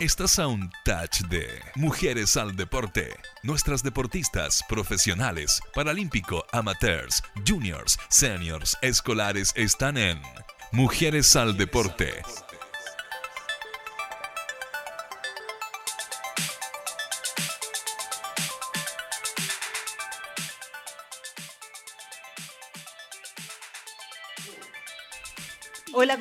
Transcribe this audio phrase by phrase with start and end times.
[0.00, 3.08] Estás a un touch de Mujeres al Deporte.
[3.42, 10.22] Nuestras deportistas profesionales, paralímpico, amateurs, juniors, seniors, escolares están en
[10.70, 12.22] Mujeres al Deporte.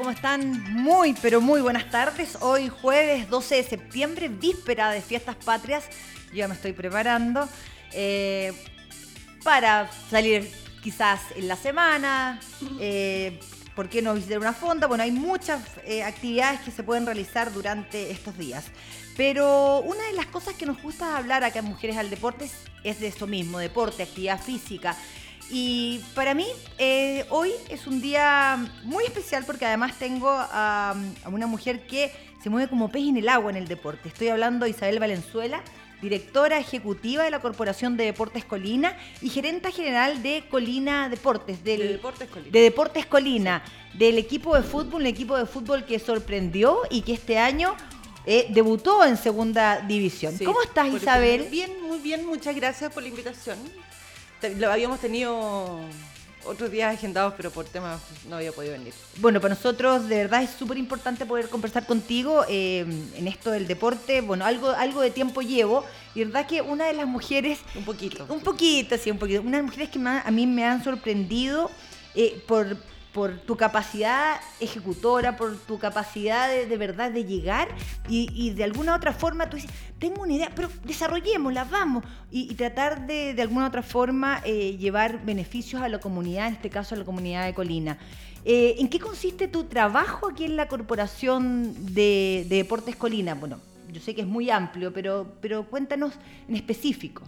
[0.08, 0.74] ¿Cómo están?
[0.74, 2.38] Muy, pero muy buenas tardes.
[2.40, 5.84] Hoy jueves 12 de septiembre, víspera de fiestas patrias.
[6.30, 7.46] Yo ya me estoy preparando
[7.92, 8.54] eh,
[9.44, 10.50] para salir
[10.82, 12.40] quizás en la semana.
[12.80, 13.38] Eh,
[13.76, 14.88] ¿Por qué no visitar una fonda?
[14.88, 18.64] Bueno, hay muchas eh, actividades que se pueden realizar durante estos días.
[19.18, 22.50] Pero una de las cosas que nos gusta hablar acá en Mujeres al Deporte
[22.86, 24.96] es de eso mismo, deporte, actividad física.
[25.50, 26.46] Y para mí
[26.78, 32.12] eh, hoy es un día muy especial porque además tengo a, a, una mujer que
[32.44, 34.10] se mueve como pez en el agua en el deporte.
[34.10, 35.62] Estoy hablando de Isabel Valenzuela,
[36.02, 41.64] directora ejecutiva de la Corporación de Deportes Colina y gerenta general de Colina Deportes.
[41.64, 42.52] Del, de Deportes Colina.
[42.52, 43.98] De Deportes Colina, sí.
[43.98, 47.76] del equipo de fútbol, un equipo de fútbol que sorprendió y que este año
[48.26, 50.38] eh, debutó en segunda división.
[50.38, 51.48] Sí, ¿Cómo estás, Isabel?
[51.50, 53.58] Bien, muy bien, muchas gracias por la invitación.
[54.58, 55.80] Lo habíamos tenido
[56.46, 58.94] otros días agendados, pero por temas no había podido venir.
[59.18, 62.86] Bueno, para nosotros de verdad es súper importante poder conversar contigo eh,
[63.16, 64.22] en esto del deporte.
[64.22, 65.84] Bueno, algo, algo de tiempo llevo
[66.16, 67.60] y verdad que una de las mujeres...
[67.76, 68.26] Un poquito.
[68.30, 69.42] Un poquito, sí, un poquito.
[69.42, 71.70] Una de las mujeres que más, a mí me han sorprendido
[72.16, 72.78] eh, por
[73.18, 77.68] por tu capacidad ejecutora, por tu capacidad de, de verdad de llegar
[78.08, 82.42] y, y, de alguna otra forma tú dices, tengo una idea, pero desarrollémosla, vamos, y,
[82.52, 86.70] y tratar de, de alguna otra forma eh, llevar beneficios a la comunidad, en este
[86.70, 87.98] caso a la comunidad de Colina.
[88.46, 93.34] Eh, ¿En qué consiste tu trabajo aquí en la Corporación de, de, Deportes Colina?
[93.34, 93.60] Bueno,
[93.92, 96.14] yo sé que es muy amplio, pero, pero cuéntanos
[96.48, 97.24] en específico.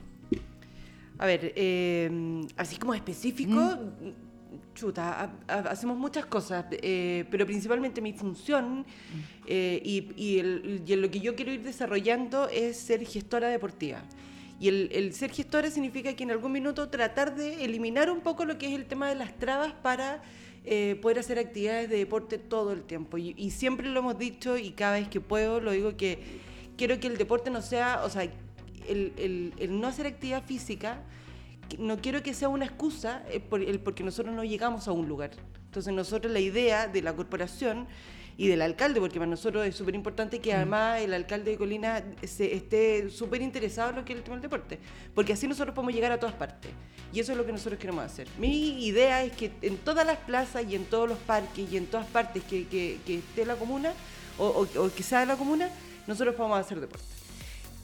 [1.18, 3.56] A ver, eh, así como específico...
[3.60, 4.29] Mm
[4.80, 8.86] chuta, hacemos muchas cosas, eh, pero principalmente mi función
[9.46, 14.02] eh, y, y, el, y, lo que yo quiero ir desarrollando es ser gestora deportiva.
[14.58, 18.46] Y el, el, ser gestora significa que en algún minuto tratar de eliminar un poco
[18.46, 20.22] lo que es el tema de las trabas para
[20.64, 23.18] eh, poder hacer actividades de deporte todo el tiempo.
[23.18, 26.20] Y, y, siempre lo hemos dicho y cada vez que puedo lo digo que
[26.78, 31.04] quiero que el deporte no sea, o sea, el, el, el no hacer actividad física
[31.78, 35.32] no quiero que sea una excusa eh, el, porque nosotros no llegamos a un lugar.
[35.66, 37.88] Entonces nosotros la idea de la corporación
[38.38, 42.02] y del alcalde, porque para nosotros es súper importante que además el alcalde de Colina
[42.24, 44.80] se, esté súper interesado en lo que es el tema del deporte,
[45.14, 46.72] porque así nosotros podemos llegar a todas partes.
[47.12, 48.28] Y eso es lo que nosotros queremos hacer.
[48.38, 51.88] Mi idea es que en todas las plazas y en todos los parques y en
[51.88, 53.92] todas partes que, que, que esté la comuna
[54.38, 55.70] o, o, o que sea la comuna,
[56.08, 57.19] nosotros podamos hacer deporte.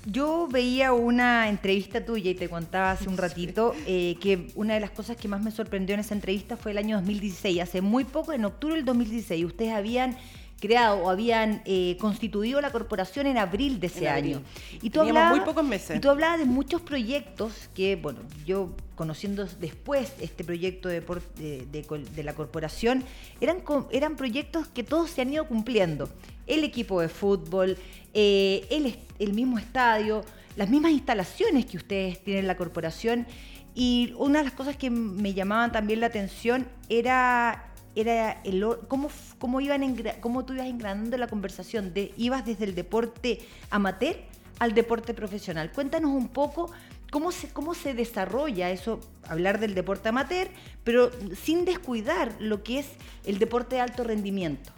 [0.06, 4.80] Yo veía una entrevista tuya y te contaba hace un ratito eh, que una de
[4.80, 7.62] las cosas que más me sorprendió en esa entrevista fue el año 2016.
[7.62, 10.18] Hace muy poco, en octubre del 2016, ustedes habían
[10.60, 14.42] creado o habían eh, constituido la corporación en abril de ese año.
[14.82, 15.98] Y tú, hablabas, muy pocos meses.
[15.98, 21.66] y tú hablabas de muchos proyectos que, bueno, yo conociendo después este proyecto de, de,
[21.72, 23.04] de, de la corporación,
[23.42, 26.10] eran, eran proyectos que todos se han ido cumpliendo.
[26.48, 27.78] El equipo de fútbol,
[28.14, 30.24] eh, el, el mismo estadio,
[30.56, 33.28] las mismas instalaciones que ustedes tienen en la corporación.
[33.74, 39.10] Y una de las cosas que me llamaban también la atención era era el cómo,
[39.40, 43.40] cómo, iban cómo tú ibas engranando la conversación de ibas desde el deporte
[43.70, 44.18] amateur
[44.60, 45.72] al deporte profesional.
[45.72, 46.72] Cuéntanos un poco
[47.12, 50.50] cómo se, cómo se desarrolla eso, hablar del deporte amateur,
[50.84, 52.88] pero sin descuidar lo que es
[53.26, 54.72] el deporte de alto rendimiento.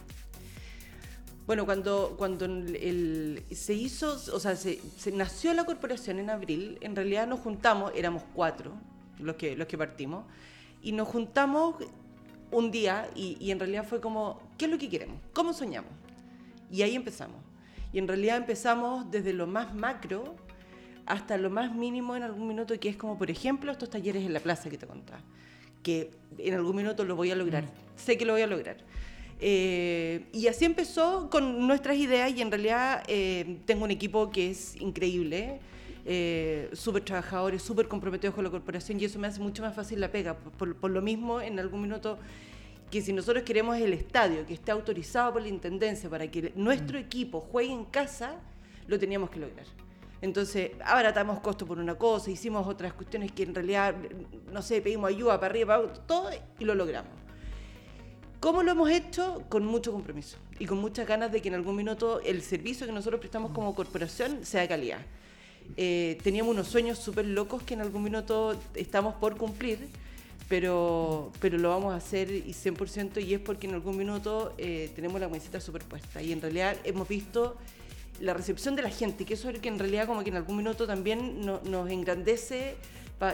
[1.47, 6.77] Bueno, cuando, cuando el, se hizo, o sea, se, se, nació la corporación en abril,
[6.81, 8.73] en realidad nos juntamos, éramos cuatro
[9.17, 10.25] los que, los que partimos,
[10.81, 11.75] y nos juntamos
[12.51, 15.21] un día y, y, en realidad fue como, ¿qué es lo que queremos?
[15.31, 15.91] ¿Cómo soñamos?
[16.69, 17.37] Y ahí empezamos.
[17.93, 20.35] Y en realidad empezamos desde lo más macro
[21.05, 24.33] hasta lo más mínimo en algún minuto, que es como, por ejemplo, estos talleres en
[24.33, 25.21] la plaza que te contaba,
[25.81, 27.67] que en algún minuto lo voy a lograr, mm.
[27.95, 28.77] sé que lo voy a lograr.
[29.39, 34.49] Eh, y así empezó con nuestras ideas y en realidad eh, tengo un equipo que
[34.49, 35.59] es increíble,
[36.05, 39.99] eh, súper trabajadores, súper comprometidos con la corporación y eso me hace mucho más fácil
[39.99, 40.35] la pega.
[40.35, 42.17] Por, por, lo mismo, en algún minuto,
[42.89, 46.97] que si nosotros queremos el estadio que esté autorizado por la Intendencia para que nuestro
[46.97, 48.35] equipo juegue en casa,
[48.87, 49.65] lo teníamos que lograr.
[50.19, 53.93] Entonces, abaratamos costo por una cosa, hicimos otras cuestiones que en realidad,
[54.51, 57.26] no sé, pedimos ayuda para arriba, para todo y lo logramos.
[58.39, 59.43] ¿Cómo lo hemos hecho?
[59.49, 62.93] Con mucho compromiso y con muchas ganas de que en algún minuto el servicio que
[62.93, 64.99] nosotros prestamos como corporación sea de calidad.
[65.75, 69.79] Eh, teníamos unos sueños súper locos que en algún minuto estamos por cumplir,
[70.47, 74.91] pero, pero lo vamos a hacer y 100% y es porque en algún minuto eh,
[74.95, 77.57] tenemos la camiseta superpuesta y en realidad hemos visto
[78.19, 80.35] la recepción de la gente, que eso es lo que en realidad como que en
[80.35, 82.75] algún minuto también nos engrandece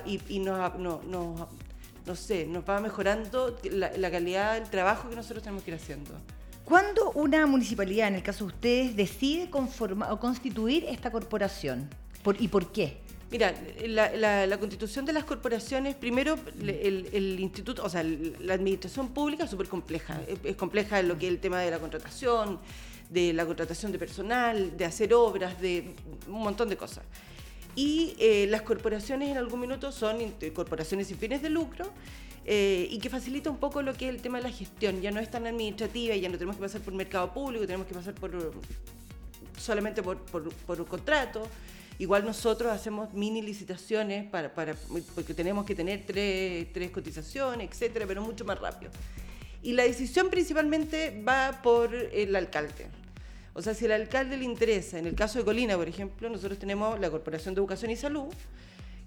[0.05, 1.49] y, nos, no
[2.15, 6.11] sé, nos va mejorando la, calidad del trabajo que nosotros tenemos que ir haciendo.
[6.65, 11.89] ¿Cuándo una municipalidad, en el caso de ustedes, decide conformar o constituir esta corporación?
[12.39, 13.01] ¿Y por qué?
[13.31, 13.53] Mira,
[13.87, 19.67] la, constitución de las corporaciones, primero el, instituto, o sea, la administración pública es súper
[19.67, 20.21] compleja.
[20.43, 22.59] Es, compleja en lo que es el tema de la contratación,
[23.09, 25.95] de la contratación de personal, de hacer obras, de
[26.27, 27.03] un montón de cosas.
[27.75, 30.19] Y eh, las corporaciones en algún minuto son
[30.53, 31.91] corporaciones sin fines de lucro
[32.45, 35.01] eh, y que facilita un poco lo que es el tema de la gestión.
[35.01, 37.93] Ya no es tan administrativa, ya no tenemos que pasar por mercado público, tenemos que
[37.93, 38.53] pasar por
[39.57, 41.47] solamente por, por, un contrato.
[41.99, 44.75] Igual nosotros hacemos mini licitaciones para, para,
[45.15, 48.91] porque tenemos que tener tres, tres cotizaciones, etcétera, pero mucho más rápido.
[49.61, 53.02] Y la decisión principalmente va por el alcalde.
[53.55, 56.57] O sea, si al alcalde le interesa, en el caso de Colina, por ejemplo, nosotros
[56.57, 58.33] tenemos la Corporación de Educación y Salud,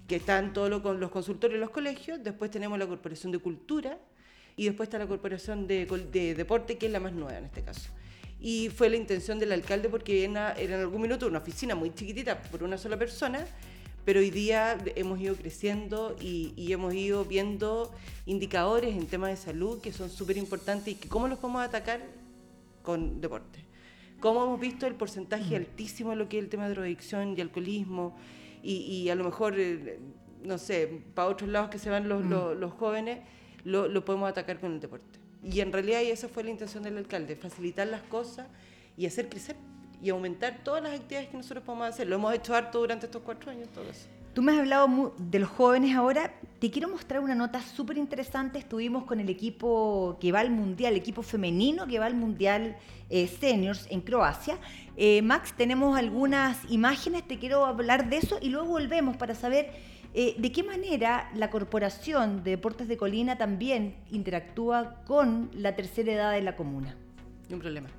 [0.07, 3.99] que están todos los consultorios y los colegios, después tenemos la Corporación de Cultura
[4.55, 5.85] y después está la Corporación de,
[6.35, 7.89] Deporte, que es la más nueva en este caso.
[8.39, 12.41] Y fue la intención del alcalde porque era, en algún minuto una oficina muy chiquitita
[12.43, 13.45] por una sola persona,
[14.05, 17.93] pero hoy día hemos ido creciendo y, y hemos ido viendo
[18.25, 22.01] indicadores en temas de salud que son súper importantes y que cómo los podemos atacar
[22.81, 23.66] con deporte
[24.27, 25.63] cómo hemos visto el porcentaje mm.
[25.63, 28.17] altísimo de lo que es el tema de drogadicción y alcoholismo,
[28.61, 29.99] y, a lo mejor, eh,
[30.43, 32.69] no sé, para otros lados que se van los, mm.
[32.77, 33.19] jóvenes,
[33.63, 35.19] lo, podemos atacar con el deporte.
[35.41, 38.47] Y en realidad esa fue la intención del alcalde, facilitar las cosas
[38.97, 39.55] y hacer crecer
[40.01, 42.07] y aumentar todas las actividades que nosotros podemos hacer.
[42.07, 44.07] Lo hemos hecho harto durante estos cuatro años, todo eso.
[44.37, 46.31] Tú me has hablado de los jóvenes ahora.
[46.59, 48.59] Te quiero mostrar una nota súper interesante.
[48.59, 52.77] Estuvimos con el equipo que va al Mundial, el equipo femenino que va al Mundial
[53.09, 54.59] eh, Seniors en Croacia.
[54.95, 59.71] Eh, Max, tenemos algunas imágenes, te quiero hablar de eso y luego volvemos para saber
[60.13, 66.13] eh, de qué manera la Corporación de Deportes de Colina también interactúa con la tercera
[66.13, 66.95] edad de la comuna.
[67.49, 67.89] Un problema.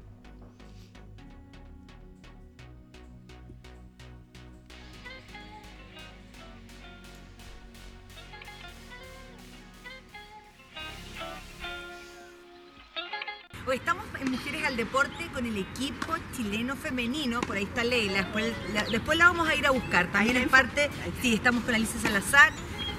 [13.69, 18.23] Hoy estamos en Mujeres al Deporte con el equipo chileno femenino, por ahí está Leila,
[18.23, 20.11] después la, después la vamos a ir a buscar.
[20.11, 20.89] También en parte,
[21.21, 22.51] sí, estamos con Alicia Salazar.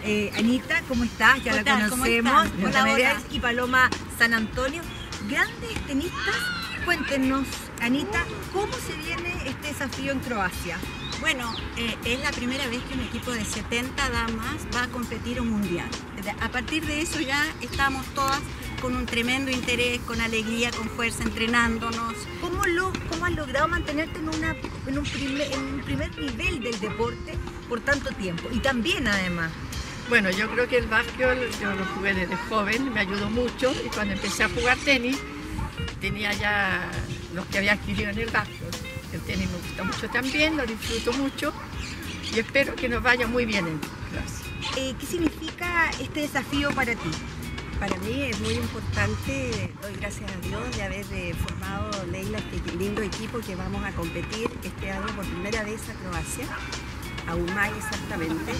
[0.03, 1.43] Eh, Anita, ¿cómo estás?
[1.43, 2.47] Ya la conocemos.
[2.63, 3.89] Hola, y Paloma
[4.19, 4.83] San Antonio.
[5.27, 6.35] Grandes tenistas,
[6.85, 7.47] cuéntenos,
[7.81, 8.23] Anita,
[8.53, 10.77] ¿cómo se viene este desafío en Croacia?
[11.19, 15.41] Bueno, eh, es la primera vez que un equipo de 70 damas va a competir
[15.41, 15.89] un mundial.
[16.41, 18.39] A partir de eso ya estamos todas
[18.79, 22.15] con un tremendo interés, con alegría, con fuerza, entrenándonos.
[22.41, 24.55] ¿Cómo, lo, cómo has logrado mantenerte en, una,
[24.87, 27.33] en, un primer, en un primer nivel del deporte
[27.67, 28.47] por tanto tiempo?
[28.51, 29.51] Y también además.
[30.09, 33.89] Bueno, yo creo que el básquetbol yo lo jugué desde joven, me ayudó mucho y
[33.89, 35.17] cuando empecé a jugar tenis
[36.01, 36.89] tenía ya
[37.35, 38.71] los que había adquirido en el básquetbol.
[39.13, 41.53] El tenis me gusta mucho también, lo disfruto mucho
[42.33, 44.43] y espero que nos vaya muy bien en clase.
[44.77, 47.09] Eh, ¿Qué significa este desafío para ti?
[47.79, 52.75] Para mí es muy importante, doy gracias a Dios de haber eh, formado Leila este
[52.75, 56.45] lindo equipo que vamos a competir este año por primera vez a Croacia,
[57.25, 58.51] a UMAI exactamente.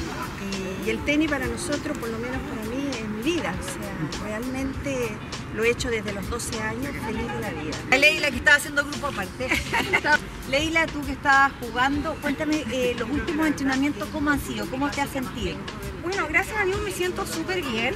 [0.85, 3.53] Y, el tenis para nosotros, por lo menos para mí, es mi vida.
[3.59, 5.09] O sea, realmente
[5.53, 7.97] lo he hecho desde los 12 años, feliz de la vida.
[7.97, 9.49] Leila que estaba haciendo grupo aparte.
[10.49, 14.65] Leila, tú que estabas jugando, cuéntame eh, los últimos entrenamientos, ¿cómo han sido?
[14.67, 15.57] ¿Cómo te has sentido?
[16.03, 17.93] Bueno, gracias a Dios me siento súper bien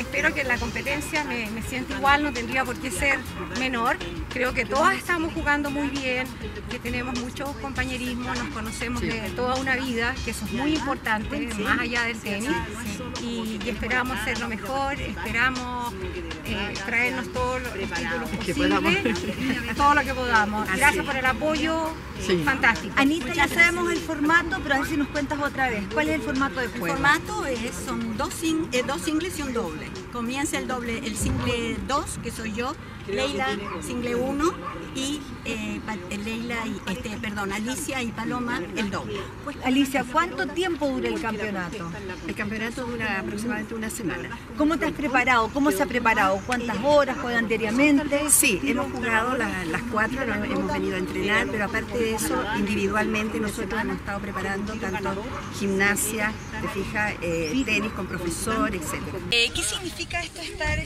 [0.00, 3.18] espero que la competencia me, me sienta igual, no tendría por qué ser
[3.58, 3.96] menor.
[4.32, 6.26] Creo que todas estamos jugando muy bien,
[6.70, 11.48] que tenemos mucho compañerismo, nos conocemos de toda una vida, que eso es muy importante,
[11.58, 12.50] más allá del tenis.
[13.22, 15.92] Y, esperamos ser lo mejor, esperamos
[16.46, 20.66] eh, traernos todos los títulos posibles, todo lo que podamos.
[20.76, 21.90] Gracias por el apoyo,
[22.44, 22.94] fantástico.
[22.96, 25.84] Anita, ya sabemos el formato, pero a ver si nos cuentas otra vez.
[25.92, 26.86] ¿Cuál es el formato de juego?
[26.86, 29.90] El formato es, son dos, eh, dos singles y un doble.
[30.12, 32.74] Comienza el doble, el single 2, que soy yo,
[33.08, 33.46] Leila
[33.80, 34.44] single 1
[34.94, 39.18] y eh, eh, Leila y este, perdón, Alicia y Paloma el doble.
[39.42, 41.90] Pues, Alicia, ¿cuánto tiempo dura el campeonato?
[42.28, 44.38] El campeonato dura aproximadamente una semana.
[44.56, 45.48] ¿Cómo te has preparado?
[45.52, 46.40] ¿Cómo se ha preparado?
[46.46, 48.30] ¿Cuántas horas juegan diariamente?
[48.30, 52.40] Sí, hemos jugado la- las cuatro, no hemos venido a entrenar, pero aparte de eso,
[52.56, 55.24] individualmente nosotros hemos estado preparando tanto
[55.58, 59.18] gimnasia, te fijas, eh, tenis con profesor, etcétera.
[59.30, 60.78] ¿Qué significa esto estar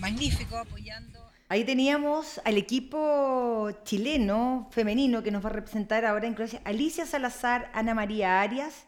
[0.00, 1.18] magnífico apoyando?
[1.48, 7.04] Ahí teníamos al equipo chileno femenino que nos va a representar ahora en Croacia, Alicia
[7.06, 8.84] Salazar, Ana María Arias,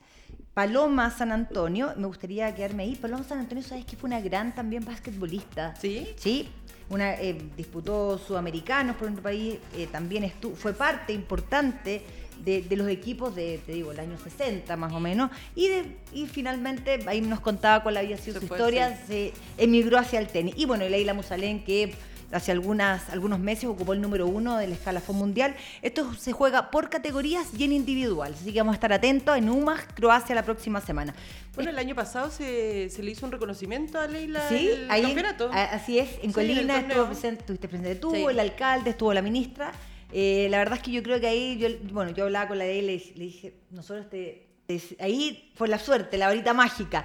[0.55, 1.93] Paloma San Antonio.
[1.97, 2.97] Me gustaría quedarme ahí.
[2.97, 5.75] Paloma San Antonio, sabes que fue una gran también basquetbolista.
[5.77, 6.09] ¿Sí?
[6.17, 6.49] Sí.
[6.91, 12.05] Una, eh, disputó sudamericanos por nuestro país, eh, también estu- fue parte importante
[12.45, 15.97] de, de los equipos de, te digo, el año 60 más o menos, y, de-
[16.13, 20.55] y finalmente ahí nos contaba cuál había sido su historia, se emigró hacia el tenis.
[20.57, 21.95] Y bueno, Leila Musalén, que
[22.33, 25.55] hace algunas, algunos meses ocupó el número uno del escalafón mundial.
[25.83, 29.49] Esto se juega por categorías y en individual, así que vamos a estar atentos en
[29.49, 31.15] UMAS, Croacia, la próxima semana.
[31.55, 35.03] Bueno, el año pasado se, se le hizo un reconocimiento a Leila Sí, el ahí,
[35.03, 35.49] campeonato.
[35.53, 38.25] así es, en Sí, Colina estuvo presente, estuviste presente tú, Sí.
[38.29, 39.71] el alcalde, estuvo la ministra.
[40.13, 42.65] Eh, la verdad es que yo creo que ahí, yo, bueno, yo hablaba con la
[42.65, 47.05] de él, le, le dije, nosotros te, te- ahí fue la suerte, la varita mágica.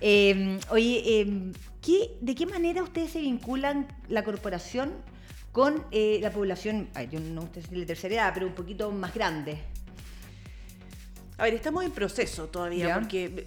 [0.00, 1.52] Eh, oye, eh,
[1.82, 4.92] ¿qué- ¿de qué manera ustedes se vinculan la corporación
[5.52, 9.12] con la población, ay, yo no sé si de tercera edad, pero un poquito más
[9.14, 9.58] grande?
[11.38, 12.94] A ver, estamos en proceso todavía, Ya.
[12.94, 13.46] porque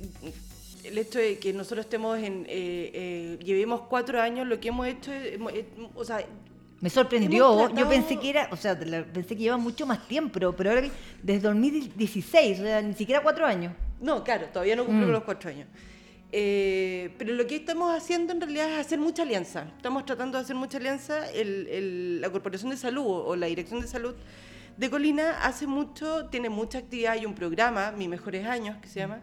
[0.84, 2.46] el hecho de que nosotros estemos en.
[2.50, 5.36] eh, eh, llevemos cuatro años, lo que hemos hecho es.
[5.36, 6.26] hemos- eh, o sea,
[6.84, 10.54] Me sorprendió, yo pensé que era, o sea, pensé que lleva mucho más tiempo, pero,
[10.56, 13.74] pero ahora vi- desde 2016, o sea, ni siquiera cuatro años.
[14.02, 15.14] no, claro, todavía no cumplimos Mm.
[15.14, 15.68] los cuatro años.
[16.34, 19.66] Eh, pero lo que estamos haciendo en realidad es hacer mucha alianza.
[19.78, 21.30] Estamos tratando de hacer mucha alianza.
[21.32, 24.14] El- el- la Corporación de Salud o la Dirección de Salud
[24.76, 27.14] de Colina hace mucho, tiene mucha actividad.
[27.14, 29.22] Hay un programa, Mis Mejores Años, que se llama,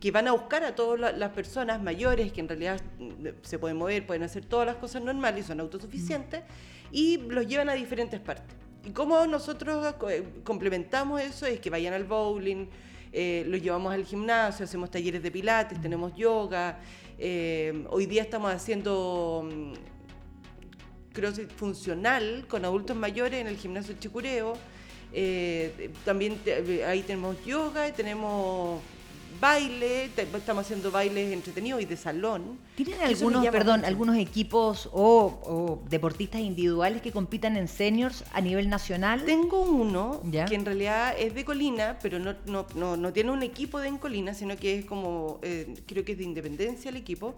[0.00, 3.58] que van a buscar a todas la- las personas mayores que en realidad mm, se
[3.58, 6.42] pueden mover, pueden hacer todas las cosas normales y son autosuficientes,
[6.90, 8.56] y los llevan a diferentes partes.
[8.84, 12.66] Y cómo nosotros eh, complementamos eso es que vayan al bowling,
[13.12, 16.78] eh, los llevamos al gimnasio, hacemos talleres de pilates, tenemos yoga.
[17.18, 19.72] eh, hoy día estamos haciendo mm,
[21.12, 24.56] crossfit funcional con adultos mayores en el gimnasio Chicureo.
[26.04, 26.38] También
[26.86, 28.80] ahí tenemos yoga, y tenemos
[29.40, 32.58] baile, estamos haciendo bailes entretenidos y de salón.
[32.76, 33.86] ¿Tienen algunos, perdón, mucho.
[33.88, 39.24] algunos equipos o, o deportistas individuales que compitan en seniors a nivel nacional?
[39.24, 40.44] Tengo uno Ya.
[40.46, 43.88] que en realidad es de Colina, pero no, no, no, no tiene un equipo de
[43.88, 47.34] en Colina, sino que es como, eh, creo que es de Independencia el equipo.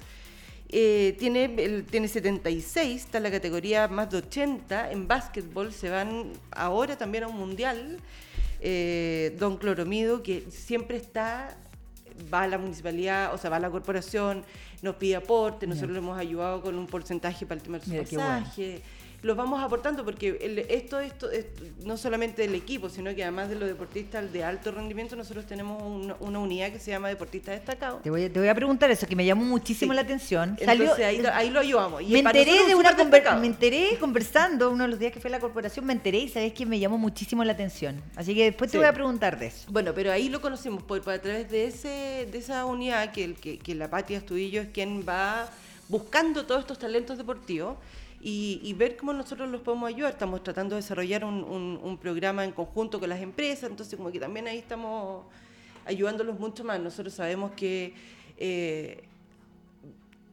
[0.73, 4.93] Eh, tiene, el- tiene 76, está en la categoría más de 80.
[4.93, 7.99] En básquetbol se van ahora también a un mundial.
[8.61, 11.57] Eh, Don Cloromido, que siempre está,
[12.33, 14.45] va a la municipalidad, o sea, va a la corporación,
[14.83, 18.17] nos pide aporte, nosotros le hemos ayudado con un porcentaje para el tema del qué
[18.17, 18.47] bueno.
[19.23, 23.49] Los vamos aportando porque el- esto, esto, esto, no solamente del equipo, sino que además
[23.51, 27.55] de los deportistas de alto rendimiento, nosotros tenemos una, una unidad que se llama deportistas
[27.57, 28.03] destacados.
[28.03, 29.97] Te voy, a, te voy a preguntar eso, que me llamó muchísimo Sí.
[29.97, 30.57] la atención.
[30.59, 32.03] Entonces ahí, lo- ahí lo ayudamos.
[32.03, 35.31] Y me enteré de una conver- me enteré conversando uno de los días que fue
[35.31, 38.03] la corporación, me enteré y sabes que me llamó muchísimo la atención.
[38.17, 38.79] Así que después te Sí.
[38.79, 39.67] voy a preguntar de eso.
[39.71, 43.25] Bueno, pero ahí lo conocemos por, por a través de ese de esa unidad que,
[43.25, 45.49] el, que, que la Pati Astudillo es quien va
[45.89, 47.77] buscando todos estos talentos deportivos
[48.21, 50.13] y, y ver cómo nosotros los podemos ayudar.
[50.13, 54.11] Estamos tratando de desarrollar un, un- un programa en conjunto con las empresas, entonces como
[54.13, 55.25] que también ahí estamos
[55.87, 56.79] ayudándolos mucho más.
[56.81, 57.95] Nosotros sabemos que
[58.37, 59.05] eh,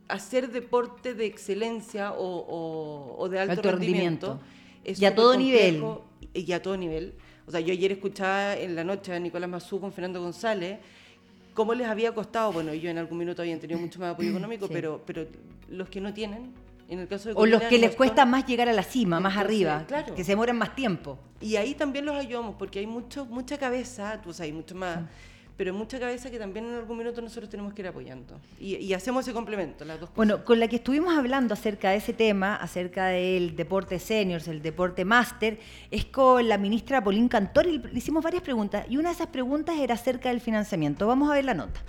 [0.07, 4.81] hacer deporte de excelencia o, o- o de alto, Alto rendimiento, rendimiento.
[4.85, 5.83] es Y a todo nivel.
[6.33, 7.13] y a todo nivel.
[7.45, 10.79] O sea, yo ayer escuchaba en la noche a Nicolás Mazú con Fernando González
[11.53, 14.67] cómo les había costado, bueno, ellos en algún minuto habían tenido mucho más apoyo económico,
[14.67, 14.73] Sí.
[14.73, 15.25] pero, pero
[15.69, 16.51] los que no tienen,
[16.89, 19.33] en el caso de O los que les cuesta más llegar a la cima, más
[19.33, 20.15] Entonces, arriba, claro.
[20.15, 21.19] que se demoran más tiempo.
[21.41, 24.99] Y ahí también los ayudamos, porque hay mucho, mucha cabeza, tú sabes, mucho más,
[25.57, 28.39] pero mucha cabeza que también en algún minuto nosotros tenemos que ir apoyando.
[28.59, 30.15] Y, y hacemos ese complemento, las dos cosas.
[30.15, 34.61] Bueno, con la que estuvimos hablando acerca de ese tema, acerca del deporte seniors, el
[34.61, 39.09] deporte máster, es con la ministra Paulín Cantor y le hicimos varias preguntas y una
[39.09, 41.07] de esas preguntas era acerca del financiamiento.
[41.07, 41.81] Vamos a ver la nota.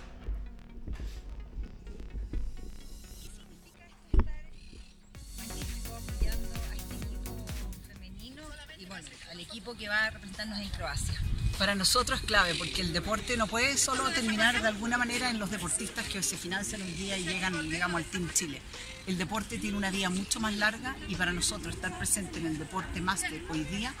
[9.75, 11.19] Que va a representarnos en Croacia.
[11.57, 15.39] Para nosotros es clave porque el deporte no puede solo terminar de alguna manera en
[15.39, 18.61] los deportistas que se financian hoy día y llegan, digamos, al Team Chile.
[19.09, 22.59] El deporte tiene una vida mucho más larga y para nosotros estar presente en el
[22.59, 23.91] deporte máster hoy día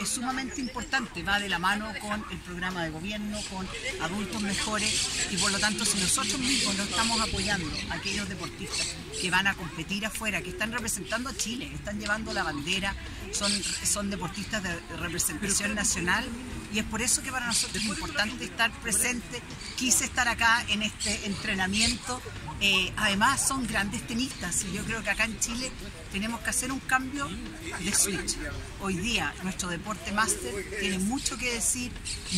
[0.00, 1.22] es sumamente importante.
[1.22, 3.64] Va de la mano con el programa de gobierno, con
[4.02, 8.96] adultos mejores y por lo tanto si nosotros mismos no estamos apoyando a aquellos deportistas
[9.22, 12.92] que van a competir afuera, que están representando a Chile, que están llevando la bandera,
[13.30, 13.52] son,
[13.84, 16.24] son deportistas de representación nacional
[16.72, 19.40] y es por eso que para nosotros es importante estar presente.
[19.76, 22.20] Quise estar acá en este entrenamiento.
[22.60, 25.70] Eh, además son grandes tenistas y yo creo que acá en Chile
[26.16, 28.38] tenemos que hacer un cambio de switch.
[28.80, 31.92] Hoy día nuestro deporte máster tiene mucho que decir,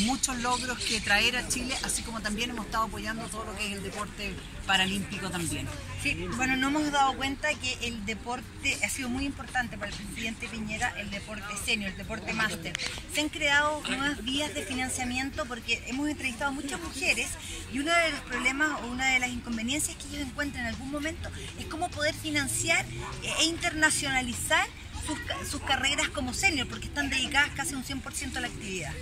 [0.07, 3.69] muchos logros que traer a Chile, así como también hemos estado apoyando todo lo que
[3.69, 4.35] es el deporte
[4.67, 5.69] paralímpico también.
[6.03, 9.97] Sí, bueno, no hemos dado cuenta que el deporte ha sido muy importante para el
[9.97, 12.73] presidente Piñera, el deporte senior, el deporte máster.
[13.13, 17.29] Se han creado nuevas vías de financiamiento porque hemos entrevistado a muchas mujeres
[17.73, 20.91] y uno de los problemas o una de las inconveniencias que ellos encuentran en algún
[20.91, 22.85] momento es cómo poder financiar
[23.23, 24.67] e internacionalizar
[25.07, 28.93] sus, sus carreras como senior porque están dedicadas casi un 100% a la actividad.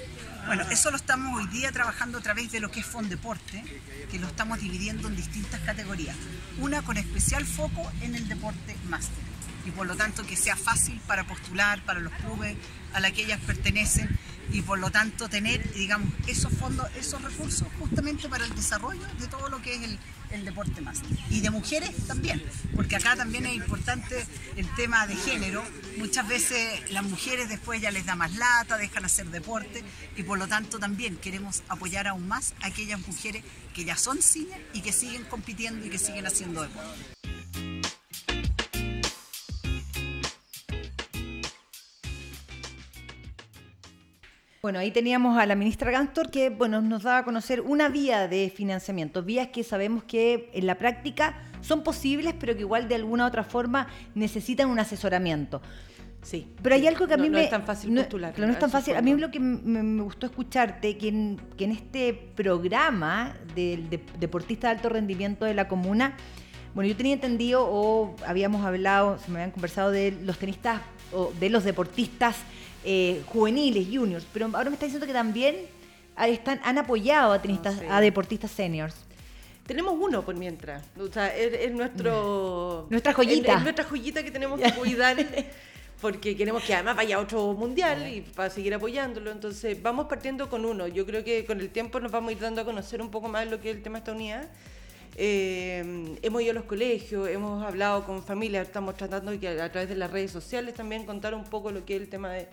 [0.46, 3.62] Bueno, eso lo estamos hoy día trabajando a través de lo que es Fondeporte,
[4.10, 6.16] que lo estamos dividiendo en distintas categorías.
[6.58, 9.24] Una con especial foco en el deporte máster
[9.66, 12.56] y por lo tanto que sea fácil para postular para los clubes
[12.92, 14.08] a los que ellas pertenecen
[14.52, 19.26] y por lo tanto tener, digamos, esos fondos, esos recursos justamente para el desarrollo de
[19.26, 19.98] todo lo que es el,
[20.30, 21.16] el deporte máster.
[21.30, 22.42] Y de mujeres también,
[22.74, 25.62] porque acá también es importante el tema de género.
[25.98, 29.82] Muchas veces las mujeres después ya les da más lata, dejan hacer deporte
[30.16, 33.42] y por lo tanto también queremos apoyar aún más a aquellas mujeres
[33.74, 37.16] que ya son cine y que siguen compitiendo y que siguen haciendo deporte.
[44.66, 48.26] Bueno, ahí teníamos a la ministra Ganstor que bueno, nos daba a conocer una vía
[48.26, 52.96] de financiamiento, vías que sabemos que en la práctica son posibles, pero que igual de
[52.96, 55.62] alguna u otra forma necesitan un asesoramiento.
[56.20, 56.48] Sí.
[56.64, 57.44] Pero hay algo que a No- mí no me...
[57.44, 58.96] es tan fácil no- postular no es tan fácil.
[58.96, 63.88] A mí lo que me, me gustó escucharte, que en, que en este programa del
[63.88, 66.16] de- deportista de alto rendimiento de la comuna,
[66.74, 70.80] bueno, yo tenía entendido o habíamos hablado, se me habían conversado de los tenistas
[71.12, 72.34] o de los deportistas
[72.88, 75.56] eh, juveniles, juniors, pero ahora me está diciendo que también
[76.14, 77.84] ah, están, han apoyado a tenistas, sí.
[77.90, 78.94] a deportistas seniors.
[79.66, 80.84] Tenemos uno por mientras.
[80.96, 82.86] O sea, es, es nuestro.
[82.90, 83.52] Nuestra joyita.
[83.52, 85.16] Es, es nuestra joyita que tenemos que cuidar.
[86.00, 89.32] Porque queremos que además vaya a otro mundial y para seguir apoyándolo.
[89.32, 90.86] Entonces, vamos partiendo con uno.
[90.86, 93.28] Yo creo que con el tiempo nos vamos a ir dando a conocer un poco
[93.28, 94.48] más lo que es el tema de esta unidad.
[95.16, 99.72] Eh, hemos ido a los colegios, hemos hablado con familias, estamos tratando de que a
[99.72, 102.48] través de las redes sociales también contar un poco lo que es el tema de,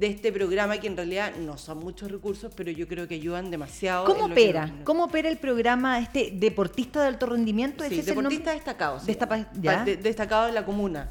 [0.00, 3.50] de este programa, que en realidad no son muchos recursos, pero yo creo que ayudan
[3.50, 4.06] demasiado.
[4.06, 4.72] ¿Cómo opera?
[4.84, 7.84] ¿Cómo opera el programa este deportista de alto rendimiento?
[7.84, 8.36] Sí, ¿Ese es el nombre?
[8.38, 8.98] deportista destacado.
[9.00, 11.08] Destapa- de- destacado en la comuna.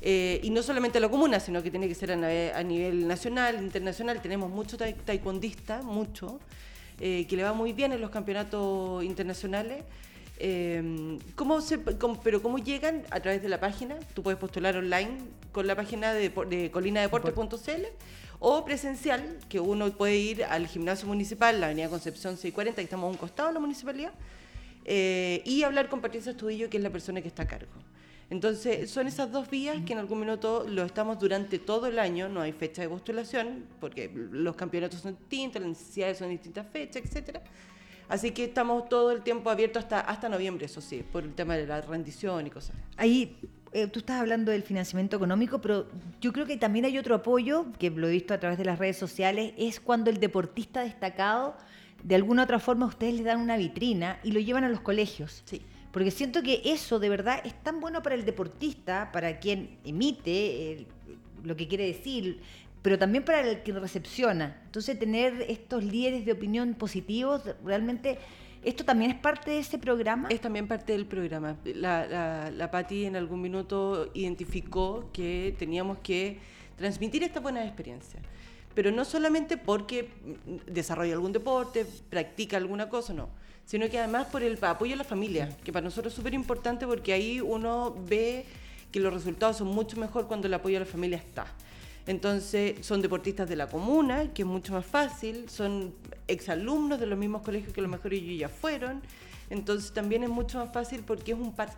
[0.00, 3.06] Eh, y no solamente en la comuna, sino que tiene que ser a, a nivel
[3.08, 4.22] nacional, internacional.
[4.22, 6.38] Tenemos mucho tai- taekwondista, mucho,
[7.00, 9.82] eh, que le va muy bien en los campeonatos internacionales.
[10.42, 13.02] Eh, ¿cómo se, cómo- pero cómo llegan?
[13.10, 13.98] A través de la página.
[14.14, 15.18] Tú puedes postular online
[15.52, 17.82] con la página de, de colinadeporte.cl
[18.38, 23.06] o presencial, que uno puede ir al gimnasio municipal, la Avenida Concepción 640, que estamos
[23.08, 24.12] a un costado de la municipalidad,
[24.86, 27.70] eh, y hablar con Patricia Estudillo, que es la persona que está a cargo.
[28.30, 32.30] Entonces, son esas dos vías que en algún minuto lo estamos durante todo el año,
[32.30, 37.02] no hay fecha de postulación, porque los campeonatos son distintos, las necesidades son distintas fechas,
[37.04, 37.42] etcétera.
[38.10, 41.56] Así que estamos todo el tiempo abiertos hasta, hasta noviembre, eso sí, por el tema
[41.56, 42.76] de la rendición y cosas.
[42.96, 43.38] Ahí
[43.72, 45.86] eh, tú estás hablando del financiamiento económico, pero
[46.20, 48.78] yo creo que también hay otro apoyo, que lo he visto a través de las
[48.78, 51.56] redes sociales, es cuando el deportista destacado,
[52.02, 54.80] de alguna u otra forma, ustedes le dan una vitrina y lo llevan a los
[54.80, 55.42] colegios.
[55.44, 55.62] Sí.
[55.92, 60.72] Porque siento que eso de verdad es tan bueno para el deportista, para quien emite
[60.72, 60.86] el-
[61.44, 62.40] lo que quiere decir,
[62.82, 64.60] pero también para el que recepciona.
[64.64, 68.18] Entonces tener estos líderes de opinión positivos, realmente,
[68.64, 70.28] ¿esto también es parte de ese programa?
[70.30, 71.56] Es también parte del programa.
[71.64, 76.38] La, la, la Patti en algún minuto identificó que teníamos que
[76.76, 78.20] transmitir esta buena experiencia.
[78.74, 80.08] Pero no solamente porque
[80.66, 83.28] desarrolla algún deporte, practica alguna cosa, no.
[83.66, 86.86] Sino que además por el apoyo a la familia, que para nosotros es súper importante
[86.86, 88.46] porque ahí uno ve
[88.90, 91.46] que los resultados son mucho mejor cuando el apoyo a la familia está.
[92.06, 95.94] Entonces, son deportistas de la comuna, que es mucho más fácil, son
[96.28, 99.00] exalumnos de los mismos colegios que a lo mejor ellos ya fueron.
[99.50, 101.70] Entonces, también es mucho más fácil porque es un par